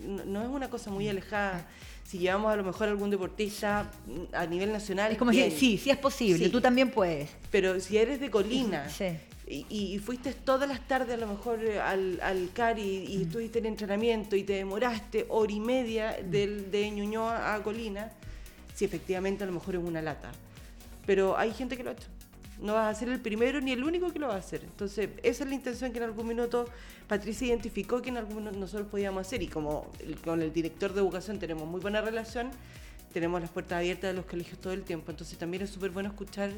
[0.00, 1.66] no, es una cosa muy alejada.
[2.04, 5.50] Si llevamos a lo mejor a algún deportista mm, a nivel nacional, Es como bien.
[5.50, 6.50] decir, sí, sí es posible, Sí.
[6.50, 7.28] tú también puedes.
[7.50, 9.04] Pero si eres de Colina Sí.
[9.46, 13.22] y, y fuiste todas las tardes a lo mejor eh, al, al CAR y, y
[13.24, 18.10] estuviste en entrenamiento y te demoraste hora y media del, de Ñuñoa a Colina,
[18.80, 20.32] si efectivamente a lo mejor es una lata.
[21.04, 22.08] Pero hay gente que lo ha hecho.
[22.62, 24.62] No vas a ser el primero ni el único que lo va a hacer.
[24.64, 26.64] Entonces, esa es la intención que en algún minuto
[27.06, 29.42] Patricia identificó que en algún minuto nosotros podíamos hacer.
[29.42, 29.90] Y como
[30.24, 32.50] con el director de educación tenemos muy buena relación,
[33.12, 35.10] tenemos las puertas abiertas de los colegios todo el tiempo.
[35.10, 36.50] Entonces, también es súper bueno escuchar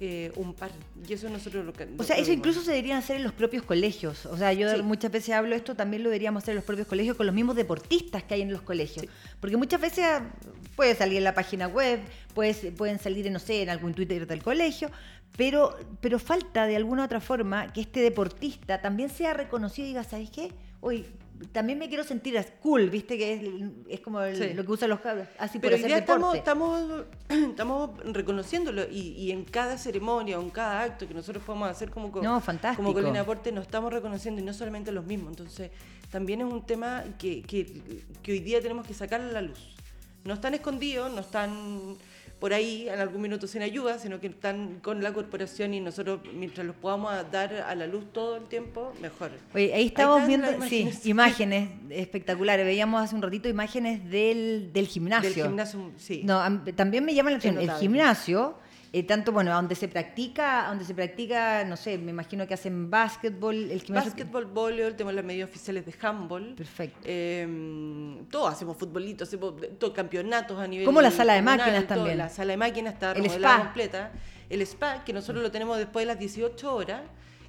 [0.00, 0.70] eh, un par.
[1.06, 1.86] Y eso nosotros lo que.
[1.98, 4.24] O sea, eso incluso se deberían hacer en los propios colegios.
[4.26, 4.82] O sea, yo Sí.
[4.82, 7.34] muchas veces hablo de esto, también lo deberíamos hacer en los propios colegios con los
[7.34, 9.06] mismos deportistas que hay en los colegios.
[9.40, 10.22] Porque muchas veces ah,
[10.74, 12.00] puede salir en la página web,
[12.34, 14.90] puede- pueden salir, en, no sé, en algún Twitter del colegio,
[15.36, 20.04] pero, pero falta de alguna otra forma que este deportista también sea reconocido y diga,
[20.04, 20.50] ¿sabes qué?
[20.80, 21.04] Hoy
[21.52, 23.16] también me quiero sentir as- cool, ¿viste?
[23.18, 23.42] Que es,
[23.88, 24.54] es como el- Sí.
[24.54, 28.82] lo que usan los cabros, así por Pero hoy hacer día estamos, estamos, estamos reconociéndolo
[28.90, 32.22] y, y en cada ceremonia o en cada acto que nosotros podemos hacer como, co-
[32.22, 32.42] No,
[32.76, 35.30] como Colina Aporte, nos estamos reconociendo y no solamente los mismos.
[35.30, 35.70] Entonces,
[36.10, 37.82] también es un tema que, que-
[38.22, 39.74] que hoy día tenemos que sacar a la luz.
[40.24, 41.96] No están escondidos, no están
[42.40, 46.20] por ahí en algún minuto sin ayuda, sino que están con la corporación y nosotros,
[46.34, 49.30] mientras los podamos dar a la luz todo el tiempo, mejor.
[49.54, 51.68] Oye, ahí estamos viendo sí, imágenes.
[51.90, 52.64] espectaculares.
[52.64, 55.30] Veíamos hace un ratito imágenes del, del gimnasio.
[55.30, 56.22] Del gimnasio, sí.
[56.24, 57.62] No, am- también me llama la atención.
[57.62, 58.54] El gimnasio,
[58.92, 62.90] eh, tanto, bueno, donde se practica, donde se practica, no sé, me imagino que hacen
[62.90, 64.10] básquetbol, el gimnasio.
[64.10, 66.54] Básquetbol, voleibol, tenemos las medidas oficiales de handball.
[66.56, 66.98] Perfecto.
[67.04, 69.54] Eh, todos hacemos futbolitos, hacemos
[69.94, 70.84] campeonatos a nivel.
[70.84, 72.18] Como la sala de máquinas todo, también.
[72.18, 73.58] La sala de máquinas está El spa.
[73.58, 74.10] completa.
[74.48, 77.02] El spa, que nosotros lo tenemos después de las 18 horas,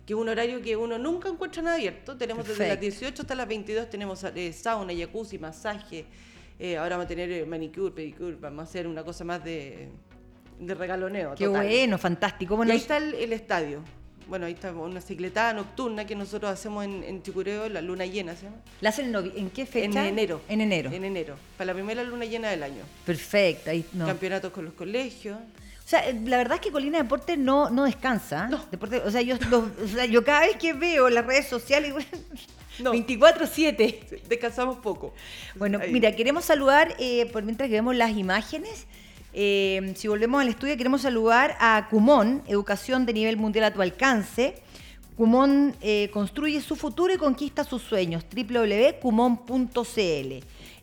[0.06, 2.18] que es un horario que uno nunca encuentra nada abierto.
[2.18, 3.00] Tenemos desde las Perfecto.
[3.00, 6.06] 18 hasta las 22, tenemos eh, sauna, jacuzzi, masaje.
[6.60, 9.90] Eh, ahora vamos a tener manicure, pedicure, vamos a hacer una cosa más de,
[10.62, 11.36] de regaloneo.
[11.36, 11.66] Qué total.
[11.68, 12.54] bueno, fantástico.
[12.54, 13.84] Y Bueno, ahí está el, el estadio.
[14.28, 18.34] Bueno, ahí está una cicletada nocturna que nosotros hacemos en, en Chicureo, la luna llena,
[18.36, 18.58] ¿se llama?
[18.80, 19.88] ¿la hacen en, en qué fecha?
[20.02, 20.42] En enero.
[20.48, 20.90] En enero.
[20.92, 22.84] En enero, para la primera luna llena del año.
[23.06, 23.72] Perfecto.
[23.72, 24.06] Ahí, no.
[24.06, 25.38] Campeonatos con los colegios.
[25.38, 28.48] O sea, eh, la verdad es que Colina Deporte no, no descansa.
[28.48, 28.64] No.
[28.72, 31.92] Deporte, o, sea, yo, lo- o sea, yo cada vez que veo las redes sociales,
[31.92, 32.08] bueno,
[32.80, 32.94] No.
[32.94, 34.00] 24-7.
[34.10, 35.14] Sí, Descansamos poco.
[35.56, 35.92] Bueno, Ahí.
[35.92, 38.86] mira, queremos saludar, eh, por mientras que vemos las imágenes,
[39.34, 43.82] eh, si volvemos al estudio, queremos saludar a Cumón, Educación de Nivel Mundial a tu
[43.82, 44.56] alcance.
[45.16, 48.26] Cumón eh, construye su futuro y conquista sus sueños.
[48.34, 49.82] www.cumón.cl.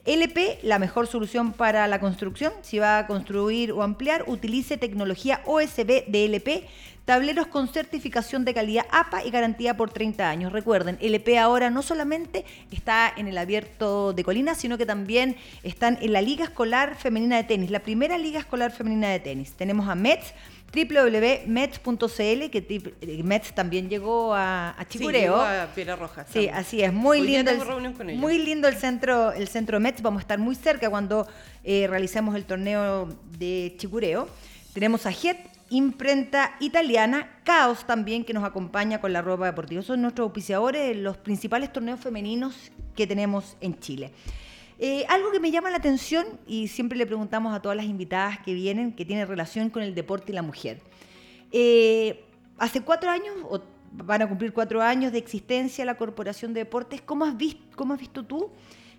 [0.05, 2.53] LP, la mejor solución para la construcción.
[2.63, 6.67] Si va a construir o ampliar, utilice tecnología OSB de LP,
[7.09, 10.53] tableros con certificación de calidad APA y garantía por 30 años.
[10.53, 15.97] Recuerden, LP ahora no solamente está en el abierto de Colina, sino que también están
[16.03, 19.53] en la Liga Escolar Femenina de Tenis, la primera Liga Escolar Femenina de Tenis.
[19.55, 20.35] Tenemos a Mets,
[20.75, 25.21] www.mets.cl, que eh, Mets también llegó a, a Sí, Chicureo.
[25.23, 26.27] llegó a Piedra Roja.
[26.31, 27.51] Sí, así es, muy Hoy lindo.
[27.51, 30.03] el- muy lindo el centro, el centro Mets.
[30.03, 31.27] Vamos a estar muy cerca cuando
[31.65, 34.29] eh, realicemos el torneo de Chicureo.
[34.75, 35.39] Tenemos a Jet,
[35.71, 39.83] imprenta italiana, Caos también, que nos acompaña con la ropa deportiva.
[39.83, 44.13] Son nuestros auspiciadores los principales torneos femeninos que tenemos en Chile.
[44.79, 48.39] Eh, algo que me llama la atención y siempre le preguntamos a todas las invitadas
[48.41, 50.81] que vienen, que tiene relación con el deporte y la mujer.
[51.51, 52.25] Eh,
[52.59, 53.61] hace cuatro años, o
[53.93, 57.95] van a cumplir cuatro años de existencia la Corporación de Deportes, ¿cómo has visto, cómo
[57.95, 58.51] has visto tú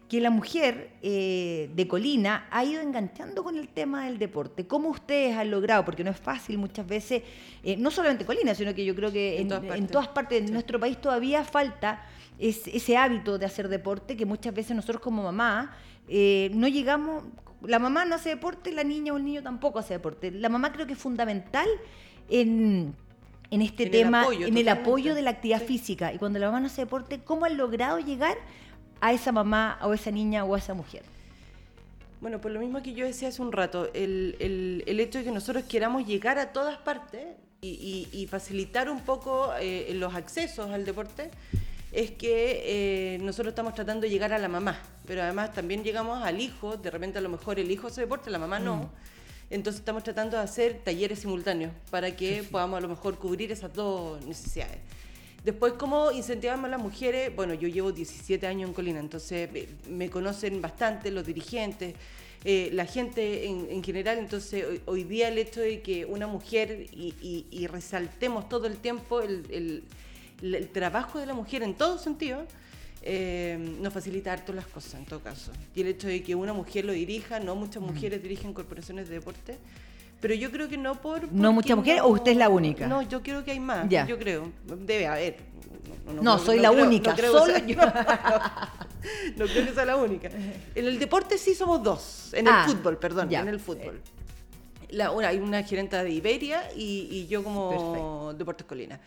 [0.10, 4.66] que la mujer eh, de Colina ha ido enganchando con el tema del deporte?
[4.68, 5.86] ¿Cómo ustedes han logrado?
[5.86, 7.22] Porque no es fácil muchas veces,
[7.64, 9.92] eh, no solamente Colina, sino que yo creo que En en, todas en partes.
[9.92, 12.04] todas partes de nuestro país todavía falta
[12.40, 17.24] es- ese hábito de hacer deporte que muchas veces nosotros como mamá eh, no llegamos,
[17.62, 20.32] la mamá no hace deporte, la niña o el niño tampoco hace deporte.
[20.32, 21.68] La mamá creo que es fundamental
[22.30, 22.96] en,
[23.52, 25.66] en este En el tema, apoyo, en el apoyo de la actividad Sí.
[25.68, 26.14] física.
[26.14, 28.36] Y cuando la mamá no hace deporte, ¿cómo han logrado llegar
[29.02, 31.04] a esa mamá o a esa niña o a esa mujer?
[32.22, 35.24] Bueno, por lo mismo que yo decía hace un rato, el, el- el hecho de
[35.24, 37.26] que nosotros queramos llegar a todas partes
[37.62, 41.30] y, y- y facilitar un poco eh, los accesos al deporte,
[41.92, 46.22] es que eh, nosotros estamos tratando de llegar a la mamá, pero además también llegamos
[46.24, 48.90] al hijo, de repente a lo mejor el hijo hace deporte, la mamá no.
[49.50, 53.74] Entonces estamos tratando de hacer talleres simultáneos para que podamos a lo mejor cubrir esas
[53.74, 54.78] dos necesidades.
[55.50, 57.36] Después, ¿cómo incentivamos a las mujeres?
[57.36, 61.96] Bueno, yo llevo 17 años en Colina, entonces eh, me conocen bastante los dirigentes,
[62.46, 64.20] eh, la gente en, en general.
[64.20, 68.68] Entonces, hoy, hoy día el hecho de que una mujer y, y- y resaltemos todo
[68.68, 69.84] el tiempo el, el-
[70.44, 72.46] el- el trabajo de la mujer en todo sentido,
[73.02, 75.52] eh, nos facilita harto las cosas en todo caso.
[75.76, 79.16] Y el hecho de que una mujer lo dirija, no muchas mujeres dirigen corporaciones de
[79.16, 79.58] deporte,
[80.20, 81.32] pero yo creo que no por...
[81.32, 82.88] ¿No muchas mujeres o usted es la única?
[82.88, 84.06] No, yo creo que hay más, Ya.
[84.06, 85.38] yo creo, debe haber.
[86.08, 87.78] No, creo- soy la creo- única, creo que solo sea- yo.
[89.38, 90.30] no creo que sea la única.
[90.76, 93.42] En el deporte sí somos dos, en Ah, el fútbol, perdón, ya.
[93.42, 94.02] en el fútbol.
[94.90, 98.34] La, una, hay una gerenta de Iberia y, y yo como Perfecto.
[98.40, 99.00] Deportes Colina.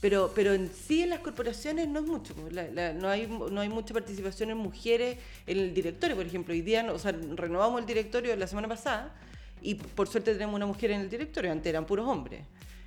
[0.00, 3.26] Pero, pero en sí en las corporaciones no es mucho, pues, la- la- no, hay,
[3.26, 6.52] no hay mucha participación en mujeres en el directorio, por ejemplo.
[6.52, 9.14] Hoy día, o sea, renovamos el directorio la semana pasada
[9.62, 12.42] y por suerte tenemos una mujer en el directorio, antes eran puros hombres.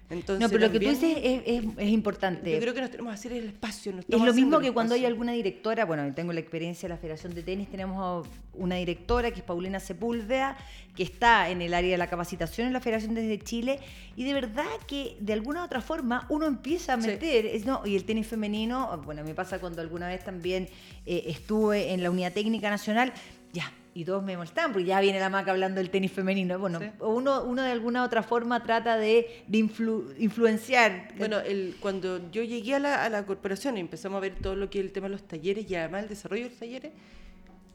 [0.10, 2.52] Entonces, No, pero lo que tú dices es, es- es importante.
[2.52, 3.94] Yo creo que nos tenemos que hacer el espacio.
[3.94, 7.00] nos Es lo mismo que cuando hay alguna directora, bueno, tengo la experiencia de la
[7.00, 10.58] Federación de Tenis, tenemos una directora que es Paulina Sepúlveda,
[10.96, 13.80] que está en el área de la capacitación en la Federación desde Chile,
[14.16, 17.08] y de verdad que de alguna u otra forma uno empieza a Sí.
[17.08, 20.68] meter, es- no, y el tenis femenino, bueno, me pasa cuando alguna vez también
[21.08, 23.14] eh, estuve en la Unidad Técnica Nacional,
[23.52, 26.58] ya, y todos me molestan, porque ya viene la maca hablando del tenis femenino.
[26.58, 26.86] Bueno, Sí.
[27.00, 31.10] uno, uno de alguna otra forma trata de, de influ- influenciar.
[31.18, 34.56] Bueno, el, cuando yo llegué a la, a la corporación y empezamos a ver todo
[34.56, 36.92] lo que es el tema de los talleres y además el desarrollo de los talleres,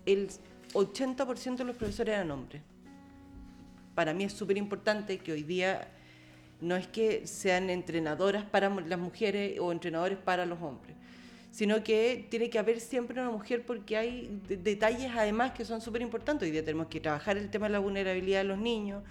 [0.06, 0.28] el
[0.74, 2.62] 80% de los profesores eran hombres.
[3.94, 5.88] Para mí es súper importante que hoy día
[6.60, 10.96] no es que sean entrenadoras para las mujeres o entrenadores para los hombres,
[11.58, 15.80] sino que tiene que haber siempre una mujer porque hay de- detalles además que son
[15.80, 16.46] súper importantes.
[16.46, 19.02] Hoy día tenemos que trabajar el tema de la vulnerabilidad de los niños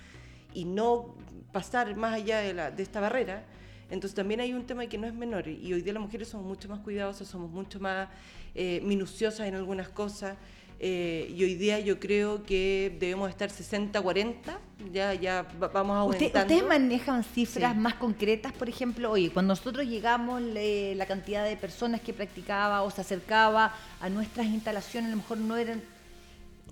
[0.54, 1.14] y no
[1.52, 3.44] pasar más allá de, la, de esta barrera.
[3.90, 6.46] Entonces también hay un tema que no es menor y hoy día las mujeres somos
[6.48, 8.08] mucho más cuidadosas, somos mucho más
[8.56, 10.38] eh, minuciosas en algunas cosas
[10.80, 14.58] eh, y hoy día yo creo que debemos estar 60-40,
[14.94, 16.40] ya, ya va- vamos aumentando.
[16.42, 17.80] ¿Ustedes manejan cifras Sí.
[17.80, 19.12] más concretas, por ejemplo?
[19.12, 24.10] Oye, cuando nosotros llegamos, le- la cantidad de personas que practicaba o se acercaba a
[24.10, 25.82] nuestras instalaciones a lo mejor no eran...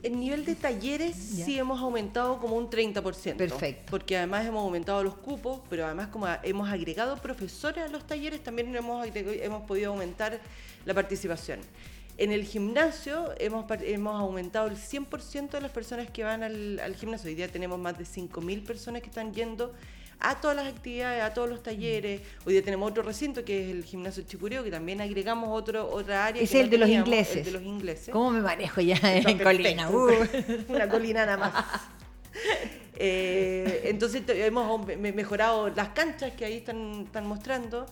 [0.04, 1.46] El nivel de talleres Ya.
[1.46, 3.38] sí hemos aumentado como un 30%.
[3.38, 3.86] Perfecto.
[3.89, 8.44] Porque además hemos aumentado los cupos, pero además como hemos agregado profesores a los talleres,
[8.44, 10.39] también hemos, hemos podido aumentar
[10.86, 11.60] la participación.
[12.17, 16.95] En el gimnasio hemos, hemos aumentado el 100% de las personas que van al, al
[16.95, 17.30] gimnasio.
[17.30, 19.73] Hoy día tenemos más de 5.000 personas que están yendo
[20.21, 22.21] a todas las actividades, a todos los talleres.
[22.45, 26.25] Hoy día tenemos otro recinto que es el gimnasio Chicureo, que también agregamos otro, otra
[26.28, 26.41] área.
[26.41, 27.36] Es que el no de los ingleses.
[27.38, 28.10] El de los ingleses.
[28.13, 29.89] ¿Cómo me manejo ya en Colina?
[29.91, 30.10] Uh.
[30.69, 31.65] Una colina nada más.
[32.97, 37.86] Eh, entonces hemos me- mejorado las canchas que ahí están, están mostrando.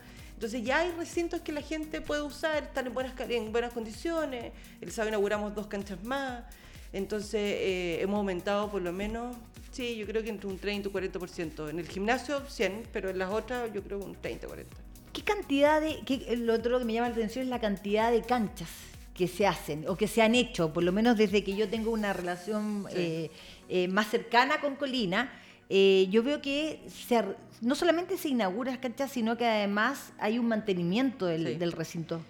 [0.44, 3.72] Entonces ya hay recintos que la gente puede usar, están en buenas, ca- en buenas
[3.72, 4.52] condiciones.
[4.82, 6.44] El sábado inauguramos dos canchas más.
[6.92, 9.38] Entonces eh, hemos aumentado por lo menos,
[9.72, 11.70] sí, yo creo que entre un 30 y un 40%.
[11.70, 14.76] En el gimnasio 100, pero en las otras yo creo un 30 40.
[15.14, 16.02] ¿Qué cantidad de...
[16.06, 18.68] qué- lo otro que me llama la atención es la cantidad de canchas
[19.14, 21.90] que se hacen o que se han hecho, por lo menos desde que yo tengo
[21.92, 22.96] una relación Sí.
[22.98, 23.32] eh,
[23.70, 25.32] eh, más cercana con Colina.
[25.70, 27.24] Eh, yo veo que se
[27.62, 31.56] no solamente se inauguran las canchas, sino que además hay un mantenimiento del, Sí.
[31.56, 32.22] del recinto.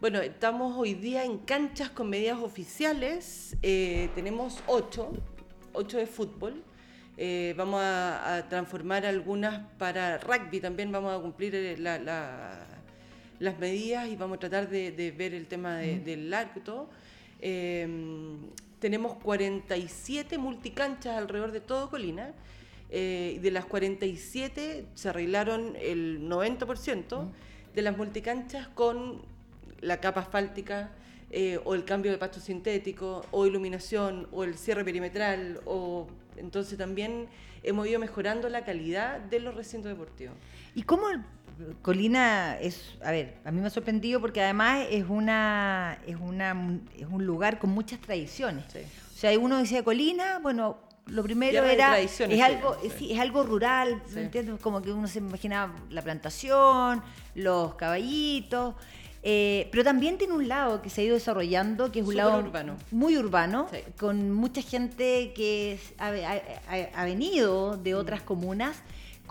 [0.00, 3.56] Bueno, estamos hoy día en canchas con medidas oficiales.
[3.62, 5.12] eh, tenemos ocho,
[5.72, 6.62] ocho de fútbol.
[7.16, 10.90] Eh, vamos a, a transformar algunas para rugby también.
[10.92, 12.66] Vamos a cumplir la- la-
[13.38, 16.62] las medidas y vamos a tratar de, de ver el tema de- del arco y
[16.62, 16.88] todo.
[18.82, 22.32] Tenemos 47 multicanchas alrededor de todo Colina.
[22.90, 27.28] Eh, de las 47 se arreglaron el 90%
[27.76, 29.22] de las multicanchas con
[29.80, 30.90] la capa asfáltica
[31.30, 36.76] eh, o el cambio de pasto sintético o iluminación o el cierre perimetral o entonces
[36.76, 37.28] también
[37.62, 40.34] hemos ido mejorando la calidad de los recintos deportivos.
[40.74, 41.06] ¿Y cómo
[41.82, 46.78] Colina es, a ver, a mí me ha sorprendido porque además es una es una
[46.98, 48.64] es un lugar con muchas tradiciones.
[48.72, 48.78] Sí.
[48.80, 52.90] O sea, uno decía Colina, bueno, lo primero era es algo sí.
[52.98, 54.14] sí, es algo rural, Sí.
[54.16, 54.60] ¿me entiendes?
[54.60, 57.02] Como que uno se imaginaba la plantación,
[57.34, 58.74] los caballitos,
[59.24, 62.38] eh, pero también tiene un lado que se ha ido desarrollando, que es un lado
[62.40, 62.76] urbano.
[62.90, 66.42] muy urbano, con mucha gente que es- ha, ha-
[66.76, 68.76] ha- ha venido de otras comunas.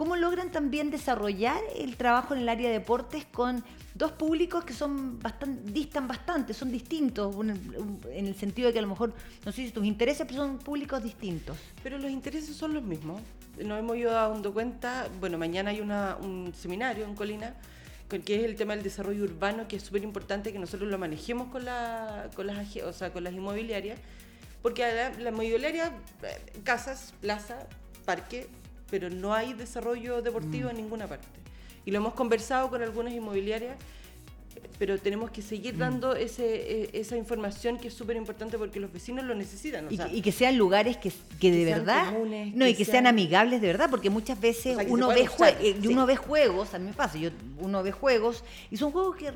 [0.01, 4.73] ¿Cómo logran también desarrollar el trabajo en el área de deportes con dos públicos que
[4.73, 7.35] son bastante, distan bastante, son distintos,
[8.11, 9.13] en el sentido de que a lo mejor,
[9.45, 11.55] no sé si tus intereses, son públicos distintos?
[11.83, 13.21] Pero los intereses son los mismos.
[13.63, 17.53] Nos hemos ido dando cuenta, bueno, mañana hay una- un seminario en Colina,
[18.09, 21.49] que es el tema del desarrollo urbano, que es súper importante que nosotros lo manejemos
[21.49, 23.99] con, la, con, las, o sea, con las inmobiliarias,
[24.63, 25.91] porque a la, la inmobiliaria,
[26.23, 27.67] eh, casas, plaza,
[28.03, 28.47] parque,
[28.91, 31.27] pero no hay desarrollo deportivo en ninguna parte.
[31.85, 33.77] Y lo hemos conversado con algunas inmobiliarias,
[34.79, 36.45] pero tenemos que seguir dando ese,
[36.83, 39.87] eh, esa información que es súper importante porque los vecinos lo necesitan.
[39.87, 42.73] o Y, que- y que sean lugares que, que de que verdad, comunes, no, y
[42.73, 45.75] que sean, sean- amigables de verdad, porque muchas veces O sea, uno, ve usar, eh,
[45.81, 45.87] sí.
[45.87, 49.31] uno ve juegos, a mí me pasa, yo, uno ve juegos, y son juegos que,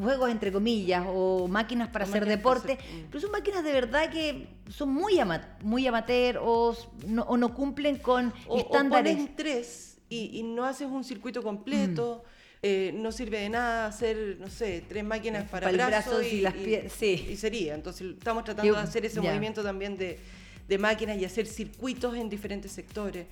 [0.00, 3.06] juegos entre comillas, o máquinas para O hacer máquinas para deporte, hacer- mm.
[3.10, 7.54] pero son máquinas de verdad que son muy, ama- muy amateur o, no, o no
[7.54, 9.16] cumplen con o, o estándares.
[9.16, 12.24] pones tres y, y no haces un circuito completo.
[12.62, 16.40] Eh, no sirve de nada hacer, no sé, tres máquinas para, Para brazos brazo y
[16.40, 17.28] las pie- sí.
[17.30, 17.74] y sería.
[17.74, 20.18] Entonces estamos tratando Yo- de hacer ese movimiento también de,
[20.68, 23.26] de máquinas y hacer circuitos en diferentes sectores.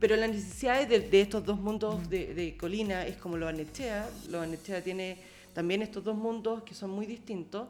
[0.00, 2.08] Pero las necesidades de, de estos dos mundos Mm.
[2.08, 4.08] de, de Colina es como lo Anechea.
[4.30, 5.16] Lo Anechea tiene
[5.52, 7.66] también estos dos mundos que son muy distintos,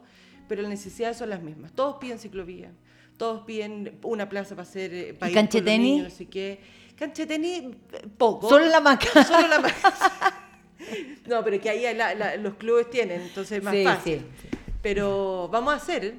[0.47, 1.71] pero las necesidades son las mismas.
[1.71, 2.69] Todos piden ciclovía,
[3.17, 5.91] todos piden una plaza para hacer eh, para ¿Y ir con cancha los de tenis?
[5.91, 6.59] niños, no sé qué.
[6.95, 8.47] Cancha de tenis, eh, poco.
[8.47, 9.23] Solo la maca.
[9.25, 9.59] Solo la
[11.27, 14.19] No, pero que ahí la- la- los clubes tienen, entonces es más Sí, fácil.
[14.41, 14.47] sí,
[14.81, 16.13] Pero vamos a hacer.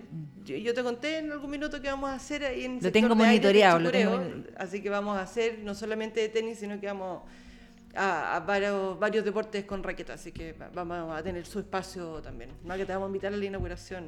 [0.44, 3.14] Yo, yo te conté en algún minuto que vamos a hacer ahí en Lo tengo
[3.14, 4.20] aire monitoreado, lo tengo-
[4.59, 7.23] Así que vamos a hacer no solamente de tenis, sino que vamos
[7.94, 10.12] a, a varios, varios deportes con raqueta.
[10.14, 12.51] Así que va- vamos a tener su espacio también.
[12.64, 14.05] No que te vamos a invitar a la inauguración.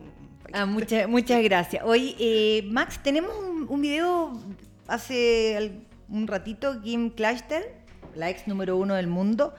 [0.52, 1.82] Ah, muchas, muchas gracias.
[1.86, 4.38] Hoy, eh, Max, tenemos un, un video
[4.86, 7.72] hace un ratito, Kim Clijster,
[8.14, 9.54] la ex número uno del mundo,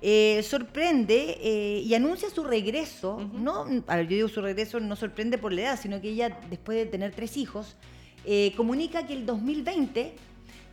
[0.00, 3.28] eh, sorprende eh, y anuncia su regreso.
[3.34, 6.38] no, a ver, yo digo su regreso no sorprende por la edad, sino que ella,
[6.50, 7.76] después de tener tres hijos,
[8.24, 10.12] eh, comunica que el 2020,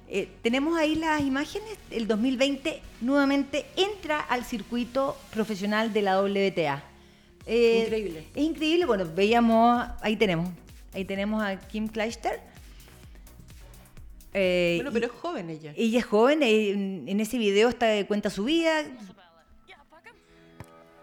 [0.08, 6.84] eh, tenemos ahí las imágenes, el 2020 nuevamente entra al circuito profesional de la WTA.
[7.48, 8.26] Increíble.
[8.36, 10.50] Es increíble, bueno, veíamos, ahí tenemos,
[10.94, 12.40] ahí tenemos a Kim Clijster.
[14.34, 15.74] Eh, Bueno, y- pero es joven ella.
[15.78, 18.84] ella es joven, en, en ese video está cuenta su vida,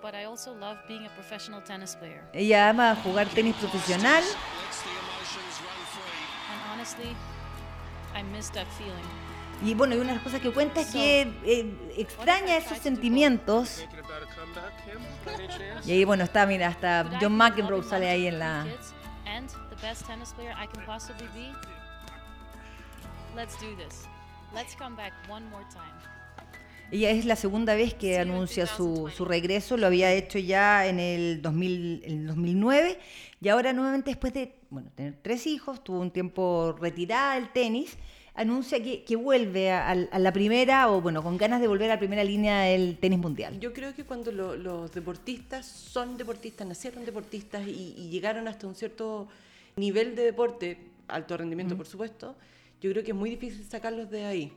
[0.03, 2.25] But I also love being a professional tennis player.
[2.35, 4.23] ella ama jugar tenis profesional
[6.51, 7.15] And honestly,
[8.15, 9.07] I miss that feeling.
[9.65, 13.85] y bueno, y una de las cosas que cuenta es que eh, extraña esos sentimientos
[15.85, 18.67] y ahí bueno, está, mira, hasta John McEnroe sale ahí en la...
[23.35, 24.07] Let's do this.
[24.55, 25.97] Let's come back one more time.
[26.93, 31.01] Ella es la segunda vez que anuncia su, su regreso, lo había hecho ya en
[31.01, 32.99] el, 2000, en el 2009
[33.41, 37.97] y ahora nuevamente después de bueno, tener tres hijos, tuvo un tiempo retirada del tenis,
[38.35, 41.95] anuncia que, que vuelve a, a la primera o bueno, con ganas de volver a
[41.95, 43.59] la primera línea del tenis mundial.
[43.59, 48.67] Yo creo que cuando lo- los deportistas son deportistas, nacieron deportistas y, y llegaron hasta
[48.67, 49.29] un cierto
[49.77, 50.77] nivel de deporte,
[51.09, 52.37] alto rendimiento por supuesto,
[52.83, 54.53] yo creo que es muy difícil sacarlos de ahí.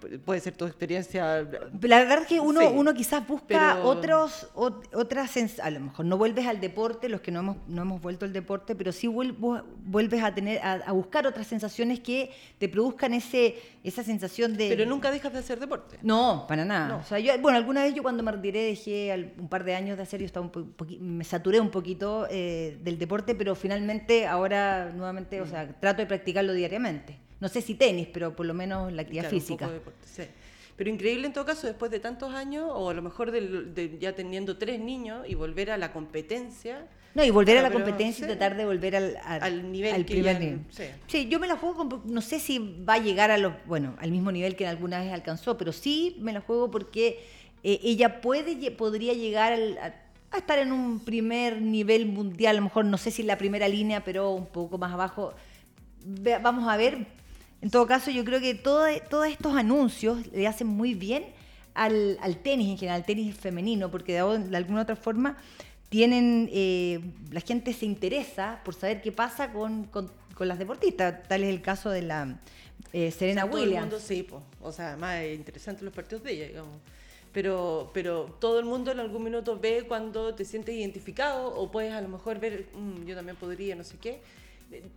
[0.00, 1.42] Pu- Puede ser tu experiencia.
[1.82, 5.80] La verdad es que uno, Sí, uno quizás busca pero- otros, ot- otras, a lo
[5.80, 8.92] mejor no vuelves al deporte, los que no hemos, no hemos vuelto al deporte, pero
[8.92, 13.56] sí vuel- vu- vuelves a tener, a, a buscar otras sensaciones que te produzcan ese,
[13.84, 14.68] esa sensación de...
[14.68, 15.98] Pero nunca dejas de hacer deporte.
[16.02, 16.88] No, para nada.
[16.88, 16.96] No.
[16.98, 19.96] O sea, yo, bueno, alguna vez yo cuando me retiré dejé un par de años
[19.96, 24.26] de hacer, yo estaba un po- me saturé un poquito eh, del deporte, pero finalmente
[24.26, 27.18] ahora nuevamente, o sea, trato de practicarlo diariamente.
[27.42, 29.64] No sé si tenis, pero por lo menos la actividad Claro, un física.
[29.66, 30.22] poco de deporte, sí.
[30.76, 33.98] Pero increíble en todo caso, después de tantos años, o a lo mejor del- de,
[33.98, 36.86] ya teniendo tres niños y volver a la competencia.
[37.16, 39.72] No, y volver a Ah, la pero, competencia y tratar de volver al, al, Al
[39.72, 40.60] nivel al que primer ya- nivel.
[40.70, 40.84] sí.
[41.08, 43.96] Sí, yo me la juego, con- no sé si va a llegar a los, bueno,
[43.98, 47.24] al mismo nivel que alguna vez alcanzó, pero sí me la juego porque
[47.64, 49.94] eh, ella puede, podría llegar al- a,
[50.30, 53.36] a estar en un primer nivel mundial, a lo mejor no sé si en la
[53.36, 55.34] primera línea, pero un poco más abajo.
[56.40, 57.06] Vamos a ver.
[57.62, 61.24] En todo caso, yo creo que todo- todos estos anuncios le hacen muy bien
[61.74, 65.36] al, al tenis en general, al tenis femenino, porque de, de alguna otra forma
[65.88, 71.22] tienen, eh, la gente se interesa por saber qué pasa con, con- con las deportistas.
[71.28, 72.40] Tal es el caso de la
[72.92, 73.86] eh, Serena todo el Williams.
[73.86, 74.42] mundo sí, po.
[74.60, 76.78] o sea, además es interesante los partidos de ella, digamos.
[77.32, 81.92] Pero, pero todo el mundo en algún minuto ve cuando te sientes identificado o puedes
[81.94, 84.20] a lo mejor ver, "Mm, yo también podría, no sé qué.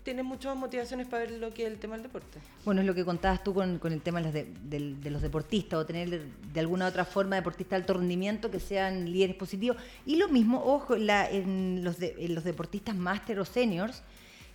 [0.04, 2.40] Tienes muchas motivaciones para ver lo que es el tema del deporte.
[2.64, 6.22] Bueno, es lo que contabas tú con, el tema de los, deportistas o tener
[6.54, 9.78] de alguna otra forma deportistas de alto rendimiento que sean líderes positivos.
[10.06, 14.02] Y lo mismo, ojo, la- en, los de- en los deportistas máster o seniors,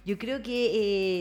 [0.06, 0.70] yo creo que,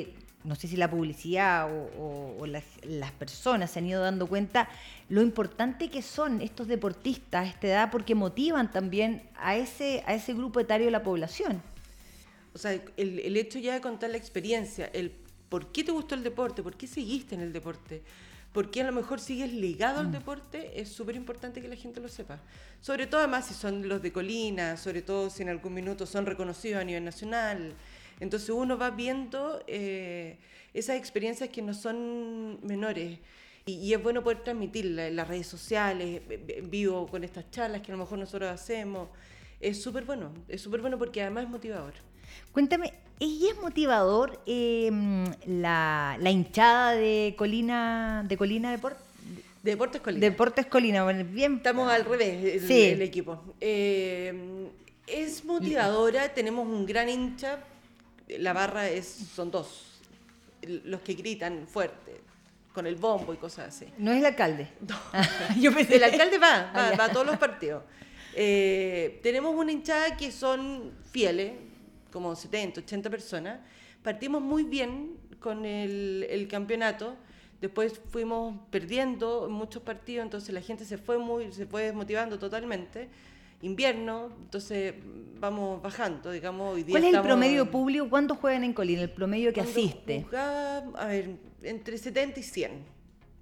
[0.02, 0.14] eh,
[0.46, 4.70] no sé si la publicidad o las, las personas se han ido dando cuenta
[5.10, 10.14] lo importante que son estos deportistas a esta edad porque motivan también a ese, a
[10.14, 11.62] ese grupo etario de la población.
[12.60, 15.14] O sea, el, el hecho ya de contar la experiencia, el
[15.48, 18.02] por qué te gustó el deporte, por qué seguiste en el deporte,
[18.52, 22.10] porque a lo mejor sigues ligado al deporte, es súper importante que la gente lo
[22.10, 22.42] sepa.
[22.82, 26.26] Sobre todo además si son los de Colina, sobre todo si en algún minuto son
[26.26, 27.76] reconocidos a nivel nacional.
[28.20, 30.38] Entonces uno va viendo eh,
[30.74, 33.20] esas experiencias que no son menores.
[33.66, 37.50] Y, y es bueno poder transmitirla en las redes sociales, eh, en vivo con estas
[37.52, 39.08] charlas que a lo mejor nosotros hacemos.
[39.62, 42.09] Es súper bueno, es súper bueno porque además es motivador.
[42.52, 44.90] Cuéntame, ¿y es motivador eh,
[45.46, 48.98] la, la hinchada de Colina, de Colina Deport-
[49.64, 50.22] Deportes Colina.
[50.22, 51.04] Deportes Colina?
[51.04, 51.56] Bueno, bien.
[51.58, 52.82] Estamos al revés, el, Sí.
[52.84, 53.44] el equipo.
[53.60, 54.68] Eh,
[55.06, 57.60] es motivadora, tenemos un gran hincha,
[58.28, 59.06] la barra es,
[59.36, 59.86] son dos,
[60.62, 62.22] los que gritan fuerte,
[62.74, 63.86] con el bombo y cosas así.
[63.98, 64.68] No es el alcalde.
[65.60, 66.98] Yo pensé El alcalde va, va, Ah, ya.
[66.98, 67.84] va a todos los partidos.
[68.36, 71.54] Eh, tenemos una hinchada que son fieles,
[72.12, 73.60] como 70, 80 personas.
[74.04, 77.16] Partimos muy bien con el, el campeonato.
[77.62, 82.40] Después fuimos perdiendo en muchos partidos, entonces la gente se fue muy, se fue desmotivando
[82.40, 83.10] totalmente.
[83.62, 84.94] Invierno, entonces
[85.38, 86.76] vamos bajando, digamos.
[86.76, 88.10] Hoy día ¿Cuál es el promedio público?
[88.10, 89.02] ¿Cuántos juegan en Colina?
[89.02, 90.24] El promedio que asiste.
[90.24, 92.72] jugaba, a ver, entre 70 y 100.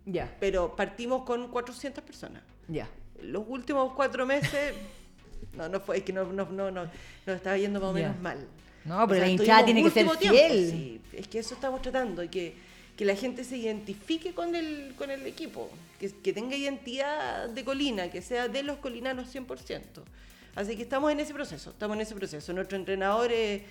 [0.07, 2.87] Ya, Pero partimos con 400 personas ya.
[3.21, 4.73] los últimos cuatro meses,
[5.55, 6.83] no, no fue, es que no, no, no, no,
[7.25, 8.21] nos estaba yendo más o menos Ya.
[8.21, 8.47] mal.
[8.85, 10.69] No, pero la estuvimos hinchada tiene que ser fiel.
[10.71, 11.01] sí.
[11.13, 12.53] es que eso estamos tratando, y que,
[12.95, 15.69] que la gente se identifique con el, con el equipo,
[15.99, 19.81] que, que tenga identidad de colina, que sea de los colinanos 100%.
[20.55, 22.51] Así que estamos en ese proceso, estamos en ese proceso.
[22.53, 23.61] Nuestro entrenador es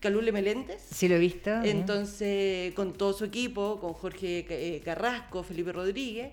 [0.00, 0.80] Calule Meléndez.
[0.92, 1.50] Sí lo he visto.
[1.62, 6.32] Entonces, con todo su equipo, con Jorge eh, Carrasco, Felipe Rodríguez,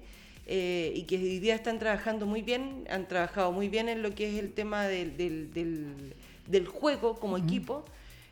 [0.52, 4.16] eh, y que hoy día están trabajando muy bien, han trabajado muy bien en lo
[4.16, 6.16] que es el tema del, del, del-
[6.48, 7.86] del juego como equipo,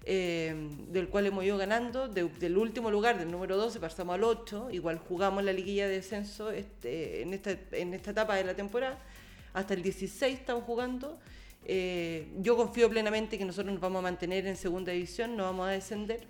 [0.03, 0.55] eh,
[0.91, 4.69] del cual hemos ido ganando, de- del último lugar, del número 12, pasamos al 8,
[4.71, 8.97] igual jugamos la liguilla de descenso este, en, esta, en esta etapa de la temporada,
[9.53, 11.19] hasta el 16 estamos jugando.
[11.65, 15.67] Eh, yo confío plenamente que nosotros nos vamos a mantener en segunda división, no vamos
[15.67, 16.21] a descender.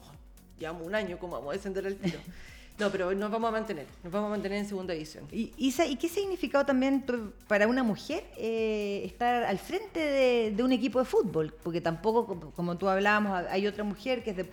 [0.00, 0.12] Oh,
[0.58, 2.18] llevamos un año, ¿cómo vamos a descender al tiro?
[2.78, 5.24] No, pero nos vamos a mantener, nos vamos a mantener en segunda división.
[5.32, 7.04] ¿Y, Isa, ¿y qué significado también
[7.48, 11.52] para una mujer eh, estar al frente de, de un equipo de fútbol?
[11.62, 14.46] Porque tampoco, como, tú hablábamos, hay otra mujer que es de,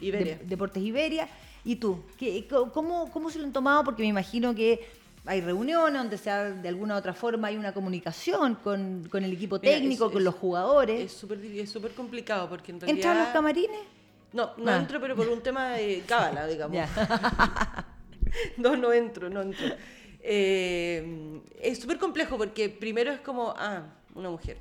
[0.00, 0.38] Iberia.
[0.44, 1.28] Deportes Iberia.
[1.64, 2.00] ¿Y tú?
[2.16, 3.82] ¿Qué, co- cómo, ¿Cómo se lo han tomado?
[3.82, 4.86] Porque me imagino que
[5.24, 9.32] hay reuniones donde sea, de alguna u otra forma hay una comunicación con, con el
[9.32, 11.00] equipo Mira, técnico, es- con es- los jugadores.
[11.00, 12.96] Es súper es complicado porque en realidad...
[12.96, 13.80] ¿Entran los camarines?
[14.32, 14.76] No, no Ah.
[14.76, 16.76] entro, pero por un tema de cábala, digamos.
[18.58, 19.66] No, no entro, no entro.
[20.20, 24.58] Eh, es súper complejo porque primero es como, ah, una mujer.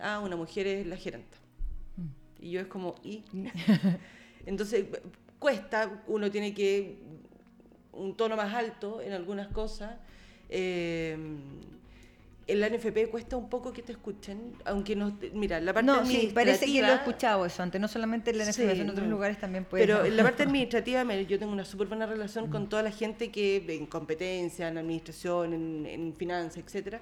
[0.00, 1.36] Ah, una mujer es la gerenta.
[2.38, 3.22] Y yo es como, ¿y?
[4.46, 4.86] Entonces,
[5.38, 6.98] cuesta, uno tiene que
[7.92, 9.96] un tono más alto en algunas cosas.
[10.48, 11.18] Eh,
[12.52, 16.04] en la NFP cuesta un poco que te escuchen, aunque no, mira, la parte No,
[16.04, 18.80] sí, parece que lo he administrativa- escuchado eso antes, no solamente en la Sí, NFB,
[18.80, 19.12] en otros no.
[19.12, 19.84] lugares también puede.
[19.86, 23.30] Pero en la parte administrativa yo tengo una súper buena relación con toda la gente
[23.30, 27.00] que en competencia, en administración, en, en finanzas, etcétera.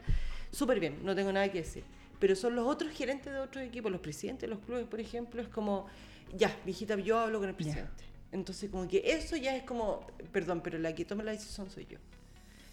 [0.51, 1.85] Súper bien, no tengo nada que decir.
[2.19, 5.41] Pero son los otros gerentes de otros equipos, los presidentes de los clubes, por ejemplo,
[5.41, 5.87] es como,
[6.37, 8.05] ya, viejita, yo hablo con el presidente.
[8.33, 11.87] Entonces, como que eso ya es como, perdón, pero la que toma la decisión soy
[11.89, 11.99] yo.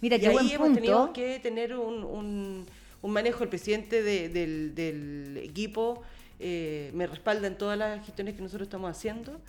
[0.01, 2.65] Mira, y qué ahí buen hemos tenido que tener un, un-
[3.01, 3.43] un manejo.
[3.43, 6.01] El presidente de- del, del equipo
[6.39, 9.39] eh, me respalda en todas las gestiones que nosotros estamos haciendo.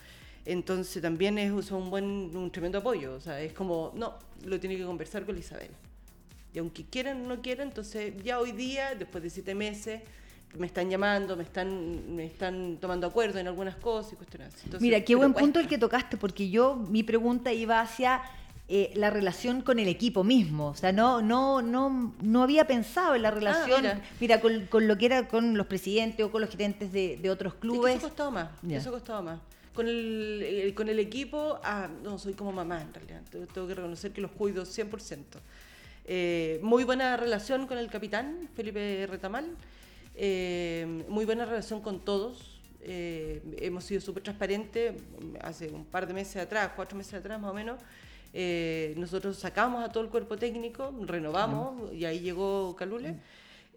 [0.45, 3.15] Entonces también es, es un buen, un tremendo apoyo.
[3.15, 5.71] O sea, es como, no, lo tiene que conversar con Isabel.
[6.55, 10.01] Y aunque quieran o no quieran, entonces ya hoy día, después de siete meses,
[10.57, 14.55] me están llamando, me están, me están tomando acuerdo en algunas cosas y cuestiones.
[14.65, 18.23] Entonces, Mira, qué buen punto el que tocaste, porque yo, mi pregunta iba hacia
[18.69, 20.69] eh, la relación con el equipo mismo.
[20.69, 24.01] O sea, no, no, no, no había pensado en la relación, mira.
[24.21, 27.31] mira, con, con lo que era con los presidentes o con los gerentes de, de
[27.31, 27.97] otros Es que clubes.
[27.97, 28.49] eso ha costado más.
[28.63, 28.79] Ya.
[28.79, 29.39] Eso costado más.
[29.75, 33.21] Con el, el- con el equipo, ah, no, soy como mamá en realidad.
[33.31, 35.23] Tengo, que reconocer que los cuido 100%.
[36.09, 39.47] Eh, muy buena relación con el capitán, Felipe Retamal.
[40.15, 42.53] Eh, muy buena relación con todos.
[42.89, 44.95] Hemos sido súper transparentes.
[45.43, 47.81] Hace un par de meses atrás, cuatro meses atrás más o menos,
[48.33, 53.17] eh, nosotros sacamos a todo el cuerpo técnico, renovamos y ahí llegó Calule.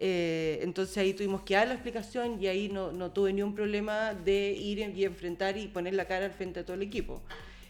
[0.02, 3.54] Eh, entonces ahí tuvimos que dar la explicación y ahí no, no tuve ni un
[3.54, 7.20] problema de ir y enfrentar y poner la cara al frente a todo el equipo.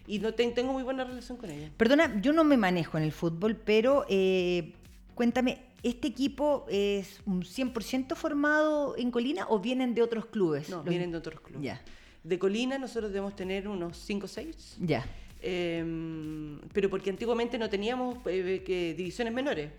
[0.07, 1.71] Y no ten- tengo muy buena relación con ella.
[1.77, 4.73] Perdona, yo no me manejo en el fútbol, pero eh,
[5.15, 10.69] cuéntame, ¿este equipo es un 100% formado en Colina o vienen de otros clubes?
[10.69, 11.63] No, Los- vienen de otros clubes.
[11.63, 11.81] Ya,
[12.23, 14.77] De Colina nosotros debemos tener unos 5 o 6.
[14.81, 15.05] ya.
[15.43, 19.71] Eh, pero porque antiguamente no teníamos eh, que divisiones menores.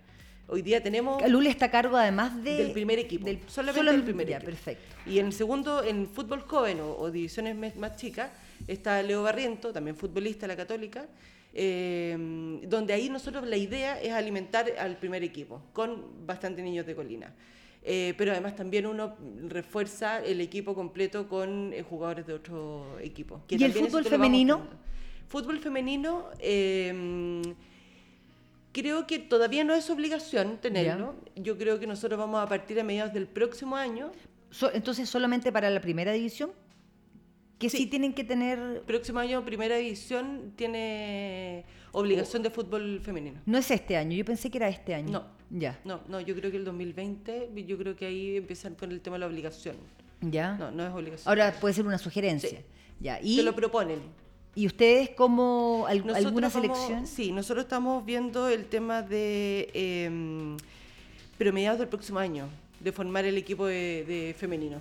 [0.47, 2.55] Hoy día tenemos Luli está a cargo además de...
[2.55, 4.51] del primer equipo, del- solamente solo- del primer ya, equipo.
[4.51, 4.84] perfecto.
[5.05, 8.32] Y en el segundo, en fútbol joven o, o divisiones más chicas,
[8.68, 11.05] está Leo Barriento, también futbolista la Católica,
[11.53, 16.95] eh, donde ahí nosotros la idea es alimentar al primer equipo, con bastantes niños de
[16.95, 17.34] colina.
[17.84, 19.16] Eh, pero además también uno
[19.47, 23.41] refuerza el equipo completo con eh, jugadores de otro equipo.
[23.47, 24.68] que ¿Y el fútbol femenino?
[25.32, 27.42] Fútbol femenino, eh,
[28.74, 31.16] creo que todavía no es obligación tenerlo.
[31.38, 34.12] Yo creo que nosotros vamos a partir a mediados del próximo año.
[34.50, 36.52] So- entonces, solamente para la primera división,
[37.60, 37.86] que sí, Sí.
[37.88, 38.82] tienen que tener...
[38.86, 41.64] Próximo año, primera división tiene
[41.94, 43.40] obligación de fútbol femenino.
[43.46, 45.12] No es este año, yo pensé que era este año.
[45.12, 45.42] No.
[45.54, 49.00] Ya, No, no, yo creo que el 2020, yo creo que ahí empiezan con el
[49.00, 49.78] tema de la obligación.
[50.22, 50.56] ya.
[50.58, 51.30] No, no es obligación.
[51.30, 52.50] Ahora puede ser una sugerencia.
[52.50, 52.58] Sí.
[53.00, 54.00] Ya, Te y, lo proponen.
[54.56, 57.08] ¿Y ustedes como al- alguna vamos- selección?
[57.08, 60.58] Sí, nosotros estamos viendo el tema de, eh,
[61.38, 62.47] pero mediados del próximo año,
[62.80, 64.80] de formar el equipo de, de femenino.